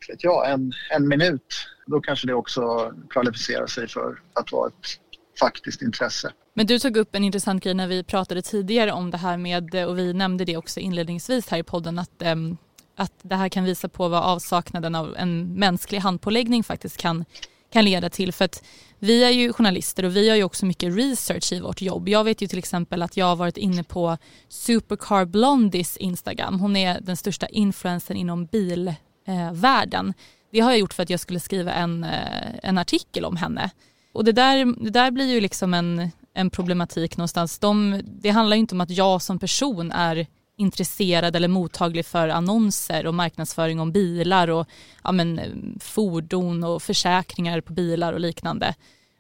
vet 0.09 0.25
jag, 0.25 0.51
en, 0.51 0.73
en 0.91 1.09
minut. 1.09 1.55
Då 1.87 2.01
kanske 2.01 2.27
det 2.27 2.35
också 2.35 2.93
kvalificerar 3.11 3.67
sig 3.67 3.89
för 3.89 4.21
att 4.33 4.53
vara 4.53 4.69
ett 4.69 5.01
faktiskt 5.41 5.83
intresse. 5.83 6.33
Men 6.59 6.67
du 6.67 6.79
tog 6.79 6.97
upp 6.97 7.15
en 7.15 7.25
intressant 7.25 7.65
grej 7.65 7.75
när 7.75 7.87
vi 7.87 8.03
pratade 8.03 8.43
tidigare 8.43 8.93
om 8.93 9.11
det 9.11 9.17
här 9.17 9.37
med, 9.37 9.75
och 9.75 9.99
vi 9.99 10.13
nämnde 10.13 10.45
det 10.45 10.57
också 10.57 10.81
inledningsvis 10.81 11.49
här 11.49 11.59
i 11.59 11.63
podden, 11.63 11.99
att, 11.99 12.23
ehm, 12.23 12.57
att 12.97 13.13
det 13.23 13.35
här 13.35 13.49
kan 13.49 13.65
visa 13.65 13.89
på 13.89 14.09
vad 14.09 14.23
avsaknaden 14.23 14.95
av 14.95 15.17
en 15.17 15.55
mänsklig 15.55 15.99
handpåläggning 15.99 16.65
faktiskt 16.65 16.97
kan, 16.97 17.25
kan 17.73 17.85
leda 17.85 18.11
till. 18.11 18.33
För 18.33 18.45
att 18.45 18.63
vi 18.99 19.25
är 19.25 19.31
ju 19.31 19.53
journalister 19.53 20.05
och 20.05 20.17
vi 20.17 20.29
har 20.29 20.37
ju 20.37 20.43
också 20.43 20.67
mycket 20.67 20.97
research 20.97 21.53
i 21.53 21.61
vårt 21.61 21.83
jobb. 21.83 22.09
Jag 22.09 22.25
vet 22.25 22.43
ju 22.43 22.47
till 22.47 22.59
exempel 22.59 23.03
att 23.03 23.17
jag 23.17 23.27
har 23.27 23.37
varit 23.37 23.57
inne 23.57 23.85
på 23.85 24.19
Supercar 24.49 25.25
Blondies 25.25 25.97
Instagram. 25.97 26.61
Hon 26.61 26.77
är 26.77 27.01
den 27.01 27.17
största 27.17 27.47
influensen 27.47 28.17
inom 28.17 28.47
bilvärlden. 28.47 30.09
Eh, 30.09 30.15
det 30.53 30.61
har 30.61 30.71
jag 30.71 30.79
gjort 30.79 30.95
för 30.95 31.03
att 31.03 31.11
jag 31.11 31.21
skulle 31.21 31.41
skriva 31.41 31.73
en, 31.73 32.05
eh, 32.05 32.59
en 32.63 32.79
artikel 32.79 33.25
om 33.25 33.37
henne. 33.37 33.71
Och 34.13 34.25
det 34.25 34.33
där, 34.33 34.85
det 34.85 34.91
där 34.91 35.11
blir 35.11 35.27
ju 35.27 35.41
liksom 35.41 35.75
en, 35.75 36.11
en 36.39 36.51
problematik 36.51 37.17
någonstans. 37.17 37.59
De, 37.59 38.01
det 38.05 38.31
handlar 38.31 38.57
ju 38.57 38.61
inte 38.61 38.75
om 38.75 38.81
att 38.81 38.91
jag 38.91 39.23
som 39.23 39.39
person 39.39 39.93
är 39.93 40.27
intresserad 40.57 41.37
eller 41.37 41.49
mottaglig 41.49 42.07
för 42.07 42.29
annonser 42.29 43.07
och 43.07 43.15
marknadsföring 43.15 43.81
om 43.81 43.93
bilar 43.93 44.49
och 44.49 44.67
ja, 45.05 45.13
men, 45.13 45.41
fordon 45.81 46.65
och 46.65 46.83
försäkringar 46.83 47.61
på 47.61 47.73
bilar 47.73 48.13
och 48.13 48.21
liknande. 48.21 48.75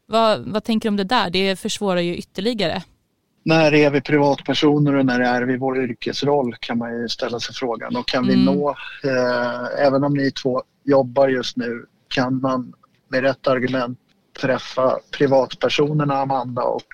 Vad, 0.06 0.40
vad 0.40 0.64
tänker 0.64 0.88
du 0.88 0.90
om 0.90 0.96
det 0.96 1.04
där? 1.04 1.30
Det 1.30 1.56
försvårar 1.56 2.00
ju 2.00 2.16
ytterligare. 2.16 2.82
När 3.42 3.74
är 3.74 3.90
vi 3.90 4.00
privatpersoner 4.00 4.94
och 4.94 5.06
när 5.06 5.20
är 5.20 5.42
vi 5.42 5.56
vår 5.56 5.84
yrkesroll 5.84 6.54
kan 6.60 6.78
man 6.78 7.00
ju 7.00 7.08
ställa 7.08 7.40
sig 7.40 7.54
frågan. 7.54 7.96
Och 7.96 8.08
kan 8.08 8.26
vi 8.26 8.34
mm. 8.34 8.44
nå, 8.44 8.70
eh, 9.04 9.86
även 9.86 10.04
om 10.04 10.14
ni 10.14 10.30
två 10.30 10.62
jobbar 10.84 11.28
just 11.28 11.56
nu, 11.56 11.86
kan 12.08 12.40
man 12.40 12.72
med 13.08 13.22
rätt 13.22 13.46
argument 13.46 13.98
träffa 14.40 14.98
privatpersonerna 15.10 16.14
Amanda 16.14 16.62
och 16.62 16.86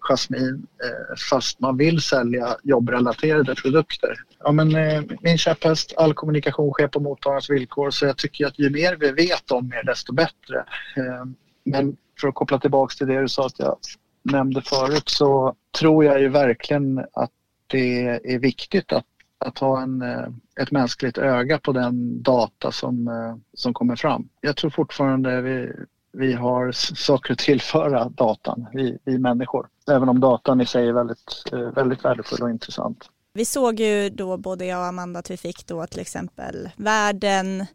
Jasmine 0.00 0.62
eh, 0.84 1.16
fast 1.30 1.60
man 1.60 1.76
vill 1.76 2.00
sälja 2.00 2.56
jobbrelaterade 2.62 3.54
produkter. 3.54 4.14
Ja, 4.38 4.52
men, 4.52 4.76
eh, 4.76 5.02
min 5.20 5.38
käpphäst, 5.38 5.94
all 5.96 6.14
kommunikation 6.14 6.72
sker 6.72 6.88
på 6.88 7.00
mottagarens 7.00 7.50
villkor 7.50 7.90
så 7.90 8.06
jag 8.06 8.16
tycker 8.16 8.46
att 8.46 8.58
ju 8.58 8.70
mer 8.70 8.96
vi 8.96 9.12
vet 9.12 9.50
om 9.50 9.72
er 9.72 9.82
desto 9.86 10.12
bättre. 10.12 10.58
Eh, 10.96 11.24
men 11.64 11.96
för 12.20 12.28
att 12.28 12.34
koppla 12.34 12.58
tillbaks 12.58 12.96
till 12.96 13.06
det 13.06 13.20
du 13.20 13.28
sa 13.28 13.46
att 13.46 13.58
jag 13.58 13.76
nämnde 14.22 14.62
förut 14.62 15.08
så 15.08 15.54
tror 15.78 16.04
jag 16.04 16.20
ju 16.20 16.28
verkligen 16.28 16.98
att 16.98 17.30
det 17.66 18.06
är 18.06 18.38
viktigt 18.38 18.92
att 18.92 19.04
att 19.44 19.58
ha 19.58 19.82
en, 19.82 20.02
eh, 20.02 20.28
ett 20.60 20.70
mänskligt 20.70 21.18
öga 21.18 21.58
på 21.58 21.72
den 21.72 22.22
data 22.22 22.72
som, 22.72 23.08
eh, 23.08 23.36
som 23.54 23.74
kommer 23.74 23.96
fram. 23.96 24.28
Jag 24.40 24.56
tror 24.56 24.70
fortfarande 24.70 25.40
vi, 25.40 25.72
vi 26.12 26.32
har 26.32 26.72
saker 26.72 27.32
att 27.32 27.38
tillföra 27.38 28.08
datan, 28.08 28.66
vi, 28.72 28.98
vi 29.04 29.18
människor. 29.18 29.68
Även 29.90 30.08
om 30.08 30.20
datan 30.20 30.60
i 30.60 30.66
sig 30.66 30.88
är 30.88 30.92
väldigt, 30.92 31.42
eh, 31.52 31.58
väldigt 31.58 32.04
värdefull 32.04 32.42
och 32.42 32.50
intressant. 32.50 33.08
Vi 33.32 33.44
såg 33.44 33.80
ju 33.80 34.10
då 34.10 34.36
både 34.36 34.66
jag 34.66 34.78
och 34.78 34.86
Amanda 34.86 35.18
att 35.20 35.30
vi 35.30 35.36
fick 35.36 35.66
då 35.66 35.86
till 35.86 36.00
exempel 36.00 36.70
världen, 36.76 37.66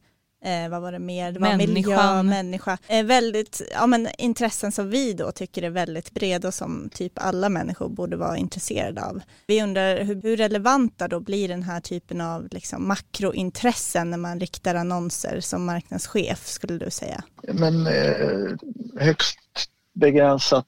eh, 0.46 0.70
vad 0.70 0.82
var 0.82 0.92
det 0.92 1.00
mer, 1.00 1.32
det 1.32 1.40
var 1.40 1.58
miljö, 1.58 2.24
människa. 2.24 2.78
Eh, 2.88 3.06
väldigt, 3.06 3.62
ja 3.74 3.88
men 3.88 4.08
intressen 4.18 4.72
som 4.72 4.90
vi 4.90 5.14
då 5.14 5.32
tycker 5.32 5.64
är 5.64 5.70
väldigt 5.70 6.12
breda 6.12 6.48
och 6.48 6.54
som 6.54 6.90
typ 6.94 7.14
alla 7.16 7.50
människor 7.50 7.90
borde 7.90 8.18
vara 8.18 8.38
intresserade 8.38 9.04
av. 9.06 9.22
Vi 9.48 9.64
undrar 9.64 10.04
hur, 10.04 10.22
hur 10.22 10.38
relevanta 10.38 11.08
då 11.08 11.20
blir 11.20 11.48
den 11.48 11.64
här 11.64 11.82
typen 11.82 12.22
av 12.22 12.48
liksom, 12.52 12.88
makrointressen 12.88 14.10
när 14.10 14.18
man 14.18 14.40
riktar 14.40 14.75
annonser 14.75 15.40
som 15.40 15.66
marknadschef 15.66 16.48
skulle 16.48 16.78
du 16.78 16.92
säga? 16.92 17.24
Men 17.54 17.88
eh, 17.88 18.50
högst 19.00 19.40
begränsat 19.94 20.66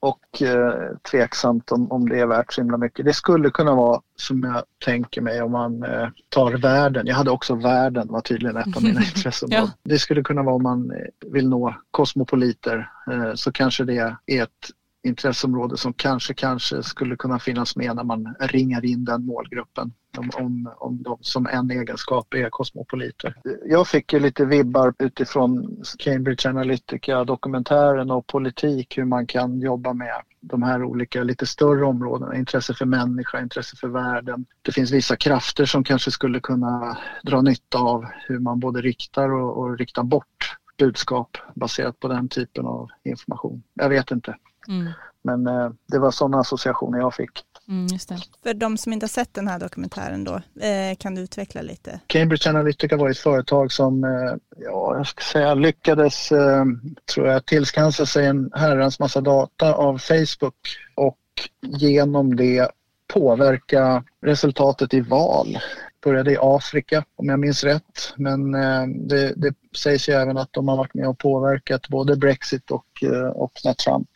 och 0.00 0.42
eh, 0.42 0.96
tveksamt 1.10 1.72
om, 1.72 1.92
om 1.92 2.08
det 2.08 2.20
är 2.20 2.26
värt 2.26 2.52
så 2.52 2.60
himla 2.60 2.76
mycket. 2.76 3.04
Det 3.04 3.12
skulle 3.12 3.50
kunna 3.50 3.74
vara 3.74 4.00
som 4.16 4.42
jag 4.42 4.64
tänker 4.84 5.20
mig 5.20 5.42
om 5.42 5.52
man 5.52 5.82
eh, 5.82 6.08
tar 6.28 6.52
världen. 6.52 7.06
Jag 7.06 7.14
hade 7.14 7.30
också 7.30 7.54
världen 7.54 8.08
var 8.08 8.20
tydligen 8.20 8.56
ett 8.56 8.76
av 8.76 8.82
mina 8.82 9.00
intressen. 9.16 9.48
ja. 9.52 9.70
Det 9.82 9.98
skulle 9.98 10.22
kunna 10.22 10.42
vara 10.42 10.54
om 10.54 10.62
man 10.62 10.90
eh, 10.90 11.30
vill 11.32 11.48
nå 11.48 11.74
kosmopoliter 11.90 12.90
eh, 13.10 13.34
så 13.34 13.52
kanske 13.52 13.84
det 13.84 14.16
är 14.26 14.42
ett 14.42 14.70
intresseområde 15.02 15.76
som 15.76 15.92
kanske, 15.92 16.34
kanske 16.34 16.82
skulle 16.82 17.16
kunna 17.16 17.38
finnas 17.38 17.76
med 17.76 17.96
när 17.96 18.04
man 18.04 18.34
ringar 18.40 18.84
in 18.84 19.04
den 19.04 19.26
målgruppen 19.26 19.92
om, 20.18 20.30
om, 20.34 20.72
om 20.78 21.02
de 21.02 21.18
som 21.20 21.46
en 21.46 21.70
egenskap 21.70 22.34
är 22.34 22.50
kosmopoliter. 22.50 23.34
Jag 23.64 23.88
fick 23.88 24.12
ju 24.12 24.20
lite 24.20 24.44
vibbar 24.44 24.94
utifrån 24.98 25.82
Cambridge 25.98 26.48
Analytica-dokumentären 26.48 28.10
och 28.10 28.26
politik, 28.26 28.98
hur 28.98 29.04
man 29.04 29.26
kan 29.26 29.60
jobba 29.60 29.92
med 29.92 30.14
de 30.40 30.62
här 30.62 30.84
olika 30.84 31.22
lite 31.22 31.46
större 31.46 31.84
områdena, 31.84 32.36
intresse 32.36 32.74
för 32.74 32.86
människa, 32.86 33.40
intresse 33.40 33.76
för 33.76 33.88
världen. 33.88 34.46
Det 34.62 34.72
finns 34.72 34.90
vissa 34.90 35.16
krafter 35.16 35.64
som 35.64 35.84
kanske 35.84 36.10
skulle 36.10 36.40
kunna 36.40 36.98
dra 37.24 37.42
nytta 37.42 37.78
av 37.78 38.04
hur 38.28 38.38
man 38.38 38.60
både 38.60 38.80
riktar 38.80 39.32
och, 39.32 39.58
och 39.58 39.78
riktar 39.78 40.02
bort 40.02 40.56
budskap 40.78 41.36
baserat 41.54 42.00
på 42.00 42.08
den 42.08 42.28
typen 42.28 42.66
av 42.66 42.88
information. 43.04 43.62
Jag 43.74 43.88
vet 43.88 44.10
inte. 44.10 44.34
Mm. 44.68 44.92
Men 45.22 45.46
eh, 45.46 45.70
det 45.86 45.98
var 45.98 46.10
sådana 46.10 46.38
associationer 46.38 46.98
jag 46.98 47.14
fick. 47.14 47.30
Mm, 47.68 47.88
För 48.42 48.54
de 48.54 48.76
som 48.76 48.92
inte 48.92 49.04
har 49.04 49.08
sett 49.08 49.34
den 49.34 49.48
här 49.48 49.58
dokumentären 49.58 50.24
då, 50.24 50.34
eh, 50.60 50.96
kan 50.98 51.14
du 51.14 51.22
utveckla 51.22 51.62
lite? 51.62 52.00
Cambridge 52.06 52.50
Analytica 52.50 52.96
var 52.96 53.10
ett 53.10 53.18
företag 53.18 53.72
som, 53.72 54.04
eh, 54.04 54.34
ja, 54.56 54.96
jag 54.96 55.06
ska 55.06 55.24
säga 55.24 55.54
lyckades, 55.54 56.32
eh, 56.32 56.64
tror 57.14 57.26
jag, 57.26 57.46
tillskansa 57.46 58.06
sig 58.06 58.26
en 58.26 58.50
herrans 58.54 58.98
massa 58.98 59.20
data 59.20 59.74
av 59.74 59.98
Facebook 59.98 60.56
och 60.94 61.18
genom 61.60 62.36
det 62.36 62.70
påverka 63.12 64.04
resultatet 64.22 64.94
i 64.94 65.00
val. 65.00 65.58
Började 66.04 66.32
i 66.32 66.36
Afrika 66.40 67.04
om 67.16 67.28
jag 67.28 67.40
minns 67.40 67.64
rätt 67.64 68.12
men 68.16 68.54
eh, 68.54 68.86
det, 68.86 69.32
det 69.36 69.54
sägs 69.76 70.08
ju 70.08 70.12
även 70.12 70.38
att 70.38 70.52
de 70.52 70.68
har 70.68 70.76
varit 70.76 70.94
med 70.94 71.08
och 71.08 71.18
påverkat 71.18 71.88
både 71.88 72.16
Brexit 72.16 72.70
och, 72.70 73.02
eh, 73.02 73.28
och 73.28 73.52
när 73.64 73.74
Trump 73.74 74.08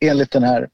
enligt 0.00 0.30
den 0.30 0.42
här 0.42 0.68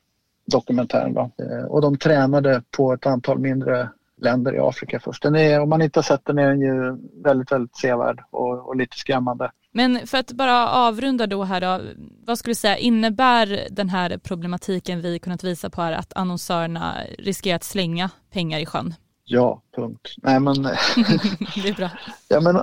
dokumentären. 0.47 1.15
Då. 1.15 1.31
Eh, 1.39 1.65
och 1.65 1.81
de 1.81 1.99
tränade 1.99 2.63
på 2.71 2.93
ett 2.93 3.07
antal 3.07 3.39
mindre 3.39 3.89
länder 4.23 4.55
i 4.55 4.59
Afrika 4.59 5.01
först. 5.01 5.23
Den 5.23 5.37
är, 5.37 5.61
om 5.61 5.69
man 5.69 5.83
inte 5.83 5.99
har 5.99 6.03
sett 6.03 6.25
den 6.25 6.39
är 6.39 6.49
den 6.49 6.61
ju 6.61 6.99
väldigt, 7.25 7.53
väldigt 7.53 7.77
sevärd 7.77 8.25
och, 8.31 8.69
och 8.69 8.77
lite 8.77 8.97
skrämmande. 8.97 9.51
Men 9.73 10.07
för 10.07 10.19
att 10.19 10.33
bara 10.33 10.69
avrunda 10.69 11.27
då 11.27 11.45
här 11.45 11.61
då, 11.61 11.81
vad 12.27 12.39
skulle 12.39 12.51
du 12.51 12.55
säga, 12.55 12.77
innebär 12.77 13.67
den 13.71 13.89
här 13.89 14.19
problematiken 14.19 15.01
vi 15.01 15.19
kunnat 15.19 15.45
visa 15.45 15.71
på 15.71 15.83
här 15.83 15.93
att 15.93 16.13
annonsörerna 16.17 16.95
riskerar 17.19 17.57
att 17.57 17.65
slänga 17.65 18.11
pengar 18.33 18.59
i 18.59 18.67
sjön? 18.67 18.95
Ja, 19.27 19.63
punkt. 19.77 20.15
Nej, 20.17 20.41
men, 20.41 20.63
det 20.63 21.69
är 21.69 21.77
bra. 21.77 21.91
Ja, 22.29 22.41
men, 22.41 22.63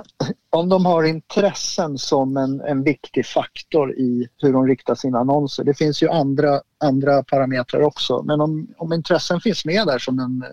om 0.50 0.68
de 0.68 0.86
har 0.86 1.04
intressen 1.04 1.98
som 1.98 2.36
en, 2.36 2.60
en 2.60 2.82
viktig 2.82 3.26
faktor 3.26 3.92
i 3.92 4.28
hur 4.38 4.52
de 4.52 4.66
riktar 4.66 4.94
sina 4.94 5.18
annonser. 5.18 5.64
Det 5.64 5.74
finns 5.74 6.02
ju 6.02 6.08
andra, 6.08 6.60
andra 6.80 7.22
parametrar 7.22 7.80
också 7.80 8.22
men 8.22 8.40
om, 8.40 8.74
om 8.76 8.92
intressen 8.92 9.40
finns 9.40 9.64
med 9.64 9.86
där 9.86 9.98
som 9.98 10.18
en, 10.18 10.44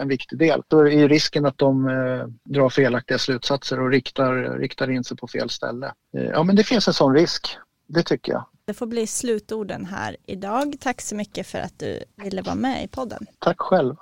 en 0.00 0.08
viktig 0.08 0.38
del 0.38 0.62
då 0.68 0.80
är 0.80 0.90
ju 0.90 1.08
risken 1.08 1.46
att 1.46 1.58
de 1.58 1.88
eh, 1.88 2.52
drar 2.52 2.68
felaktiga 2.68 3.18
slutsatser 3.18 3.80
och 3.80 3.90
riktar, 3.90 4.58
riktar 4.58 4.90
in 4.90 5.04
sig 5.04 5.16
på 5.16 5.28
fel 5.28 5.50
ställe. 5.50 5.92
Eh, 6.16 6.24
ja 6.24 6.42
men 6.42 6.56
det 6.56 6.64
finns 6.64 6.88
en 6.88 6.94
sån 6.94 7.14
risk, 7.14 7.58
det 7.86 8.02
tycker 8.02 8.32
jag. 8.32 8.44
Det 8.64 8.74
får 8.74 8.86
bli 8.86 9.06
slutorden 9.06 9.84
här 9.84 10.16
idag. 10.26 10.76
Tack 10.80 11.00
så 11.00 11.14
mycket 11.14 11.46
för 11.46 11.58
att 11.58 11.78
du 11.78 12.04
ville 12.16 12.42
vara 12.42 12.54
med 12.54 12.84
i 12.84 12.88
podden. 12.88 13.26
Tack 13.38 13.60
själv. 13.60 13.96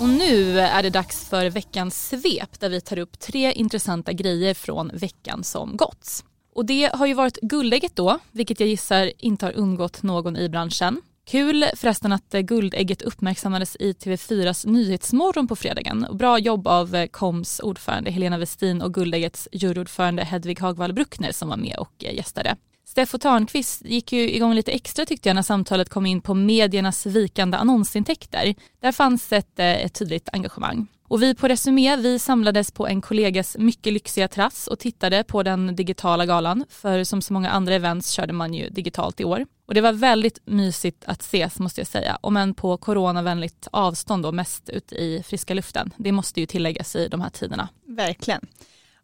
Och 0.00 0.08
nu 0.08 0.60
är 0.60 0.82
det 0.82 0.90
dags 0.90 1.28
för 1.28 1.50
veckans 1.50 2.08
svep 2.08 2.60
där 2.60 2.68
vi 2.68 2.80
tar 2.80 2.98
upp 2.98 3.18
tre 3.18 3.52
intressanta 3.52 4.12
grejer 4.12 4.54
från 4.54 4.90
veckan 4.94 5.44
som 5.44 5.76
gått. 5.76 6.24
Och 6.54 6.66
det 6.66 6.90
har 6.94 7.06
ju 7.06 7.14
varit 7.14 7.38
guldägget 7.42 7.96
då, 7.96 8.18
vilket 8.32 8.60
jag 8.60 8.68
gissar 8.68 9.12
inte 9.18 9.46
har 9.46 9.52
undgått 9.52 10.02
någon 10.02 10.36
i 10.36 10.48
branschen. 10.48 11.00
Kul 11.26 11.64
förresten 11.76 12.12
att 12.12 12.30
guldägget 12.30 13.02
uppmärksammades 13.02 13.76
i 13.76 13.92
TV4s 13.92 14.68
Nyhetsmorgon 14.68 15.48
på 15.48 15.56
fredagen. 15.56 16.06
Bra 16.12 16.38
jobb 16.38 16.66
av 16.66 17.06
KOMs 17.06 17.60
ordförande 17.60 18.10
Helena 18.10 18.38
Westin 18.38 18.82
och 18.82 18.94
guldäggets 18.94 19.48
juryordförande 19.52 20.24
Hedvig 20.24 20.60
Hagvall 20.60 20.92
Bruckner 20.92 21.32
som 21.32 21.48
var 21.48 21.56
med 21.56 21.76
och 21.78 21.94
gästade. 21.98 22.56
Steffo 22.88 23.18
Tarnqvist 23.18 23.82
gick 23.84 24.12
ju 24.12 24.30
igång 24.30 24.54
lite 24.54 24.72
extra 24.72 25.06
tyckte 25.06 25.28
jag 25.28 25.34
när 25.34 25.42
samtalet 25.42 25.88
kom 25.88 26.06
in 26.06 26.20
på 26.20 26.34
mediernas 26.34 27.06
vikande 27.06 27.56
annonsintäkter. 27.56 28.54
Där 28.80 28.92
fanns 28.92 29.32
ett, 29.32 29.58
eh, 29.58 29.84
ett 29.84 29.94
tydligt 29.94 30.28
engagemang. 30.32 30.86
Och 31.08 31.22
vi 31.22 31.34
på 31.34 31.48
Resumé 31.48 31.96
vi 31.96 32.18
samlades 32.18 32.70
på 32.70 32.86
en 32.86 33.00
kollegas 33.00 33.56
mycket 33.58 33.92
lyxiga 33.92 34.28
terrass 34.28 34.66
och 34.66 34.78
tittade 34.78 35.24
på 35.24 35.42
den 35.42 35.76
digitala 35.76 36.26
galan. 36.26 36.64
För 36.68 37.04
som 37.04 37.22
så 37.22 37.32
många 37.32 37.50
andra 37.50 37.74
events 37.74 38.10
körde 38.10 38.32
man 38.32 38.54
ju 38.54 38.68
digitalt 38.68 39.20
i 39.20 39.24
år. 39.24 39.46
Och 39.66 39.74
det 39.74 39.80
var 39.80 39.92
väldigt 39.92 40.38
mysigt 40.44 41.04
att 41.06 41.20
ses 41.20 41.58
måste 41.58 41.80
jag 41.80 41.88
säga. 41.88 42.18
Om 42.20 42.36
än 42.36 42.54
på 42.54 42.76
coronavänligt 42.76 43.68
avstånd 43.72 44.26
och 44.26 44.34
mest 44.34 44.68
ute 44.68 44.94
i 44.94 45.22
friska 45.26 45.54
luften. 45.54 45.94
Det 45.96 46.12
måste 46.12 46.40
ju 46.40 46.46
tilläggas 46.46 46.96
i 46.96 47.08
de 47.08 47.20
här 47.20 47.30
tiderna. 47.30 47.68
Verkligen. 47.86 48.46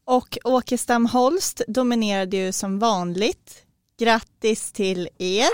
Och 0.05 0.39
Åkestam 0.45 1.07
Holst 1.07 1.63
dominerade 1.69 2.37
ju 2.37 2.53
som 2.53 2.79
vanligt 2.79 3.65
Grattis 3.99 4.73
till 4.73 5.09
er! 5.19 5.49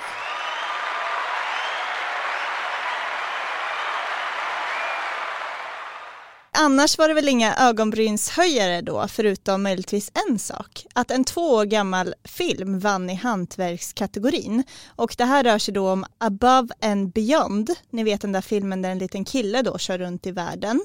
Annars 6.62 6.98
var 6.98 7.08
det 7.08 7.14
väl 7.14 7.28
inga 7.28 7.56
ögonbrynshöjare 7.56 8.80
då, 8.80 9.08
förutom 9.08 9.62
möjligtvis 9.62 10.10
en 10.28 10.38
sak. 10.38 10.86
Att 10.94 11.10
en 11.10 11.24
två 11.24 11.40
år 11.40 11.64
gammal 11.64 12.14
film 12.24 12.78
vann 12.78 13.10
i 13.10 13.14
hantverkskategorin. 13.14 14.62
Och 14.86 15.14
det 15.18 15.24
här 15.24 15.44
rör 15.44 15.58
sig 15.58 15.74
då 15.74 15.90
om 15.90 16.04
Above 16.18 16.68
and 16.82 17.12
Beyond. 17.12 17.70
Ni 17.90 18.04
vet 18.04 18.20
den 18.20 18.32
där 18.32 18.40
filmen 18.40 18.82
där 18.82 18.90
en 18.90 18.98
liten 18.98 19.24
kille 19.24 19.62
då 19.62 19.78
kör 19.78 19.98
runt 19.98 20.26
i 20.26 20.30
världen. 20.30 20.80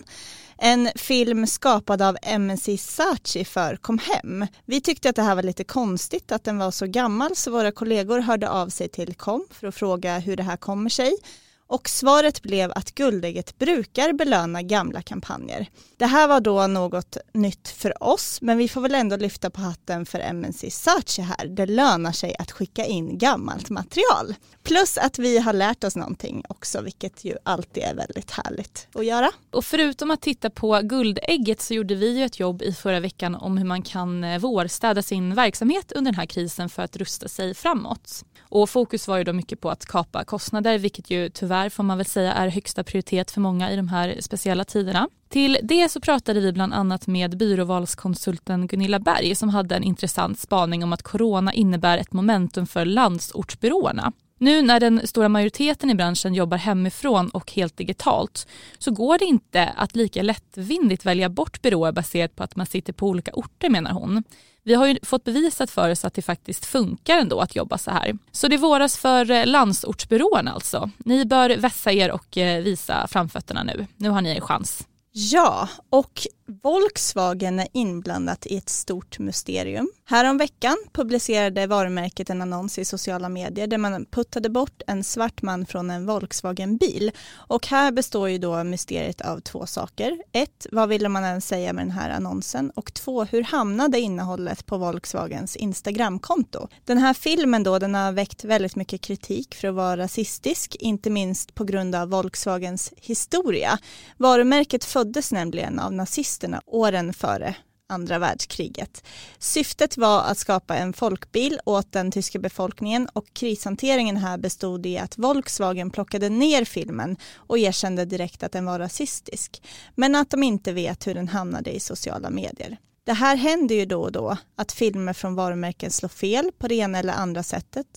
En 0.58 0.90
film 0.96 1.48
skapad 1.48 2.02
av 2.02 2.18
MNC 2.22 2.78
Saatchi 2.78 3.46
för 3.46 3.76
Kom 3.76 4.00
hem. 4.00 4.48
Vi 4.66 4.82
tyckte 4.82 5.10
att 5.10 5.16
det 5.16 5.22
här 5.22 5.36
var 5.36 5.44
lite 5.44 5.64
konstigt 5.64 6.32
att 6.32 6.44
den 6.44 6.58
var 6.58 6.72
så 6.72 6.86
gammal 6.86 7.36
så 7.36 7.52
våra 7.52 7.72
kollegor 7.72 8.20
hörde 8.20 8.50
av 8.50 8.70
sig 8.70 8.88
till 8.88 9.16
Kom 9.16 9.48
för 9.52 9.68
att 9.68 9.76
fråga 9.76 10.20
hur 10.20 10.36
det 10.36 10.44
här 10.44 10.58
kommer 10.58 10.90
sig. 10.90 11.18
Och 11.68 11.90
svaret 11.90 12.42
blev 12.42 12.72
att 12.76 12.96
Guldägget 12.96 13.58
brukar 13.58 14.14
belöna 14.14 14.62
gamla 14.62 15.02
kampanjer. 15.02 15.68
Det 15.98 16.06
här 16.06 16.28
var 16.28 16.40
då 16.40 16.68
något 16.68 17.18
nytt 17.34 17.68
för 17.68 18.04
oss, 18.04 18.42
men 18.42 18.58
vi 18.58 18.70
får 18.70 18.82
väl 18.82 18.96
ändå 18.96 19.16
lyfta 19.16 19.50
på 19.50 19.62
hatten 19.62 20.06
för 20.06 20.20
MNC 20.20 20.72
Search 20.72 21.20
här. 21.20 21.48
Det 21.48 21.66
lönar 21.66 22.12
sig 22.12 22.36
att 22.40 22.52
skicka 22.52 22.86
in 22.86 23.18
gammalt 23.18 23.70
material. 23.70 24.36
Plus 24.64 24.98
att 24.98 25.20
vi 25.20 25.38
har 25.38 25.54
lärt 25.54 25.84
oss 25.84 25.96
någonting 25.96 26.44
också, 26.50 26.82
vilket 26.82 27.26
ju 27.26 27.38
alltid 27.44 27.84
är 27.84 27.96
väldigt 27.96 28.32
härligt 28.32 28.88
att 28.94 29.06
göra. 29.06 29.32
Och 29.52 29.66
förutom 29.66 30.12
att 30.12 30.22
titta 30.22 30.50
på 30.50 30.80
Guldägget 30.84 31.62
så 31.62 31.74
gjorde 31.74 31.96
vi 31.96 32.18
ju 32.18 32.26
ett 32.26 32.40
jobb 32.40 32.62
i 32.62 32.74
förra 32.74 33.00
veckan 33.00 33.36
om 33.36 33.58
hur 33.58 33.66
man 33.66 33.82
kan 33.82 34.24
eh, 34.24 34.40
vårstäda 34.40 35.02
sin 35.02 35.36
verksamhet 35.36 35.92
under 35.92 36.12
den 36.12 36.20
här 36.20 36.26
krisen 36.26 36.70
för 36.70 36.84
att 36.84 36.98
rusta 36.98 37.28
sig 37.28 37.54
framåt. 37.54 38.24
Och 38.40 38.70
fokus 38.70 39.08
var 39.08 39.18
ju 39.18 39.24
då 39.24 39.34
mycket 39.34 39.62
på 39.62 39.70
att 39.70 39.86
kapa 39.86 40.24
kostnader, 40.24 40.78
vilket 40.78 41.10
ju 41.10 41.30
tyvärr 41.30 41.55
får 41.70 41.84
man 41.84 41.98
väl 41.98 42.06
säga 42.06 42.34
är 42.34 42.48
högsta 42.48 42.84
prioritet 42.84 43.32
för 43.32 43.42
många 43.42 43.72
i 43.72 43.76
de 43.76 43.88
här 43.88 44.16
speciella 44.20 44.64
tiderna. 44.64 45.10
Till 45.30 45.58
det 45.64 45.90
så 45.90 46.00
pratade 46.00 46.40
vi 46.40 46.52
bland 46.54 46.74
annat 46.74 47.08
med 47.08 47.38
byråvalskonsulten 47.38 48.68
Gunilla 48.68 49.00
Berg 49.00 49.36
som 49.36 49.50
hade 49.50 49.76
en 49.76 49.84
intressant 49.84 50.40
spaning 50.40 50.84
om 50.84 50.94
att 50.94 51.04
corona 51.04 51.54
innebär 51.54 51.98
ett 51.98 52.14
momentum 52.14 52.68
för 52.68 52.86
landsortsbyråerna. 52.86 54.12
Nu 54.38 54.62
när 54.62 54.80
den 54.80 55.08
stora 55.08 55.30
majoriteten 55.30 55.90
i 55.90 55.96
branschen 55.96 56.34
jobbar 56.34 56.58
hemifrån 56.58 57.30
och 57.30 57.52
helt 57.52 57.78
digitalt 57.78 58.48
så 58.78 58.92
går 58.92 59.18
det 59.18 59.26
inte 59.26 59.66
att 59.66 59.96
lika 59.96 60.22
lättvindigt 60.22 61.06
välja 61.06 61.30
bort 61.30 61.62
byråer 61.62 61.92
baserat 61.92 62.36
på 62.36 62.44
att 62.44 62.56
man 62.56 62.66
sitter 62.66 62.94
på 62.94 63.08
olika 63.08 63.32
orter 63.34 63.70
menar 63.70 63.92
hon. 63.92 64.24
Vi 64.64 64.74
har 64.74 64.88
ju 64.88 64.98
fått 65.04 65.24
bevisat 65.24 65.72
för 65.72 65.92
oss 65.92 66.06
att 66.06 66.14
det 66.14 66.22
faktiskt 66.22 66.66
funkar 66.66 67.18
ändå 67.18 67.40
att 67.40 67.56
jobba 67.56 67.78
så 67.78 67.92
här. 67.92 68.18
Så 68.32 68.48
det 68.48 68.58
våras 68.58 68.98
för 68.98 69.32
eh, 69.32 69.46
landsortsbyråerna 69.46 70.52
alltså. 70.52 70.90
Ni 70.98 71.26
bör 71.26 71.58
vässa 71.58 71.92
er 71.92 72.12
och 72.12 72.38
eh, 72.38 72.62
visa 72.64 73.08
framfötterna 73.08 73.64
nu. 73.64 73.88
Nu 73.98 74.10
har 74.10 74.22
ni 74.22 74.30
en 74.30 74.42
chans. 74.42 74.88
Ja, 75.12 75.70
och 75.90 76.28
Volkswagen 76.48 77.60
är 77.60 77.68
inblandat 77.74 78.46
i 78.46 78.58
ett 78.58 78.70
stort 78.70 79.20
mysterium. 79.20 79.92
Häromveckan 80.06 80.78
publicerade 80.94 81.68
varumärket 81.68 82.30
en 82.30 82.42
annons 82.42 82.80
i 82.80 82.86
sociala 82.86 83.30
medier 83.30 83.68
där 83.68 83.78
man 83.78 84.06
puttade 84.06 84.50
bort 84.50 84.82
en 84.88 85.04
svart 85.04 85.42
man 85.42 85.66
från 85.66 85.90
en 85.90 86.06
Volkswagen-bil. 86.06 87.12
Och 87.36 87.68
här 87.68 87.92
består 87.92 88.30
ju 88.30 88.38
då 88.38 88.64
mysteriet 88.64 89.22
av 89.22 89.40
två 89.40 89.66
saker. 89.66 90.18
Ett, 90.32 90.68
vad 90.72 90.90
ville 90.90 91.10
man 91.10 91.24
ens 91.24 91.48
säga 91.48 91.74
med 91.74 91.86
den 91.86 91.92
här 91.92 92.10
annonsen? 92.10 92.70
Och 92.70 92.94
två, 92.94 93.24
hur 93.24 93.44
hamnade 93.44 94.00
innehållet 94.00 94.66
på 94.66 94.78
Volkswagens 94.78 95.56
Instagramkonto? 95.56 96.68
Den 96.84 96.98
här 96.98 97.14
filmen 97.14 97.64
då, 97.64 97.80
den 97.80 97.96
har 97.96 98.12
väckt 98.12 98.44
väldigt 98.44 98.76
mycket 98.76 99.02
kritik 99.02 99.56
för 99.56 99.68
att 99.68 99.76
vara 99.76 99.98
rasistisk, 99.98 100.76
inte 100.76 101.10
minst 101.10 101.56
på 101.56 101.64
grund 101.64 101.96
av 101.96 102.10
Volkswagens 102.10 102.94
historia. 102.98 103.80
Varumärket 104.18 104.84
föddes 104.84 105.32
nämligen 105.32 105.80
av 105.80 105.94
nazister 105.94 106.35
nazisterna 106.36 106.62
åren 106.66 107.14
före 107.14 107.56
andra 107.90 108.20
världskriget. 108.20 109.04
Syftet 109.40 109.98
var 109.98 110.24
att 110.24 110.38
skapa 110.38 110.76
en 110.76 110.94
folkbil 110.94 111.60
åt 111.66 111.92
den 111.92 112.12
tyska 112.12 112.40
befolkningen 112.40 113.10
och 113.14 113.34
krishanteringen 113.34 114.18
här 114.18 114.38
bestod 114.38 114.86
i 114.86 114.98
att 114.98 115.18
Volkswagen 115.18 115.90
plockade 115.92 116.30
ner 116.30 116.66
filmen 116.66 117.18
och 117.48 117.58
erkände 117.58 118.06
direkt 118.06 118.44
att 118.44 118.52
den 118.52 118.66
var 118.66 118.80
rasistisk, 118.80 119.62
men 119.96 120.16
att 120.16 120.30
de 120.30 120.44
inte 120.44 120.74
vet 120.74 121.08
hur 121.08 121.16
den 121.16 121.28
hamnade 121.28 121.72
i 121.72 121.80
sociala 121.80 122.30
medier. 122.30 122.78
Det 123.06 123.14
här 123.14 123.36
händer 123.36 123.76
ju 123.76 123.86
då 123.86 124.02
och 124.02 124.12
då, 124.12 124.38
att 124.58 124.72
filmer 124.72 125.14
från 125.14 125.36
varumärken 125.36 125.92
slår 125.92 126.10
fel 126.10 126.52
på 126.58 126.68
det 126.68 126.76
ena 126.76 127.00
eller 127.00 127.14
andra 127.14 127.44
sättet. 127.44 127.88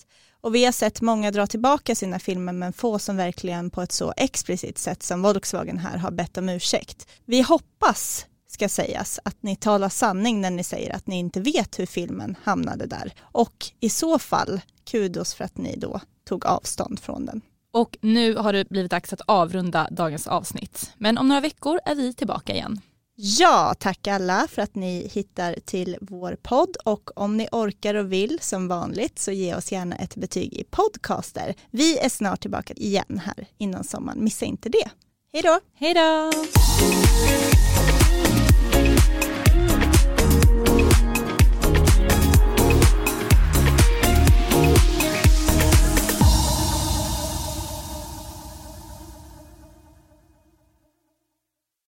Och 0.41 0.55
vi 0.55 0.65
har 0.65 0.71
sett 0.71 1.01
många 1.01 1.31
dra 1.31 1.47
tillbaka 1.47 1.95
sina 1.95 2.19
filmer 2.19 2.53
men 2.53 2.73
få 2.73 2.99
som 2.99 3.17
verkligen 3.17 3.69
på 3.69 3.81
ett 3.81 3.91
så 3.91 4.13
explicit 4.17 4.77
sätt 4.77 5.03
som 5.03 5.21
Volkswagen 5.21 5.77
här 5.77 5.97
har 5.97 6.11
bett 6.11 6.37
om 6.37 6.49
ursäkt. 6.49 7.07
Vi 7.25 7.41
hoppas 7.41 8.25
ska 8.47 8.69
sägas 8.69 9.19
att 9.23 9.43
ni 9.43 9.55
talar 9.55 9.89
sanning 9.89 10.41
när 10.41 10.51
ni 10.51 10.63
säger 10.63 10.95
att 10.95 11.07
ni 11.07 11.19
inte 11.19 11.41
vet 11.41 11.79
hur 11.79 11.85
filmen 11.85 12.35
hamnade 12.43 12.85
där. 12.85 13.13
Och 13.21 13.65
i 13.79 13.89
så 13.89 14.19
fall, 14.19 14.61
kudos 14.91 15.33
för 15.33 15.43
att 15.43 15.57
ni 15.57 15.75
då 15.77 16.01
tog 16.27 16.45
avstånd 16.45 16.99
från 16.99 17.25
den. 17.25 17.41
Och 17.71 17.97
nu 18.01 18.35
har 18.35 18.53
det 18.53 18.69
blivit 18.69 18.91
dags 18.91 19.13
att 19.13 19.21
avrunda 19.25 19.87
dagens 19.91 20.27
avsnitt. 20.27 20.93
Men 20.97 21.17
om 21.17 21.27
några 21.27 21.41
veckor 21.41 21.79
är 21.85 21.95
vi 21.95 22.13
tillbaka 22.13 22.53
igen. 22.53 22.81
Ja, 23.21 23.75
tack 23.79 24.07
alla 24.07 24.47
för 24.49 24.61
att 24.61 24.75
ni 24.75 25.07
hittar 25.13 25.55
till 25.65 25.97
vår 26.01 26.37
podd 26.41 26.77
och 26.85 27.09
om 27.17 27.37
ni 27.37 27.47
orkar 27.51 27.95
och 27.95 28.13
vill 28.13 28.39
som 28.41 28.67
vanligt 28.67 29.19
så 29.19 29.31
ge 29.31 29.55
oss 29.55 29.71
gärna 29.71 29.95
ett 29.95 30.15
betyg 30.15 30.53
i 30.53 30.63
podcaster. 30.63 31.55
Vi 31.71 31.97
är 31.97 32.09
snart 32.09 32.41
tillbaka 32.41 32.73
igen 32.73 33.21
här 33.25 33.47
innan 33.57 33.83
sommaren, 33.83 34.23
missa 34.23 34.45
inte 34.45 34.69
det. 34.69 34.89
Hej 35.33 35.43
då! 35.43 35.59
Hej 35.73 35.93
då! 35.93 36.31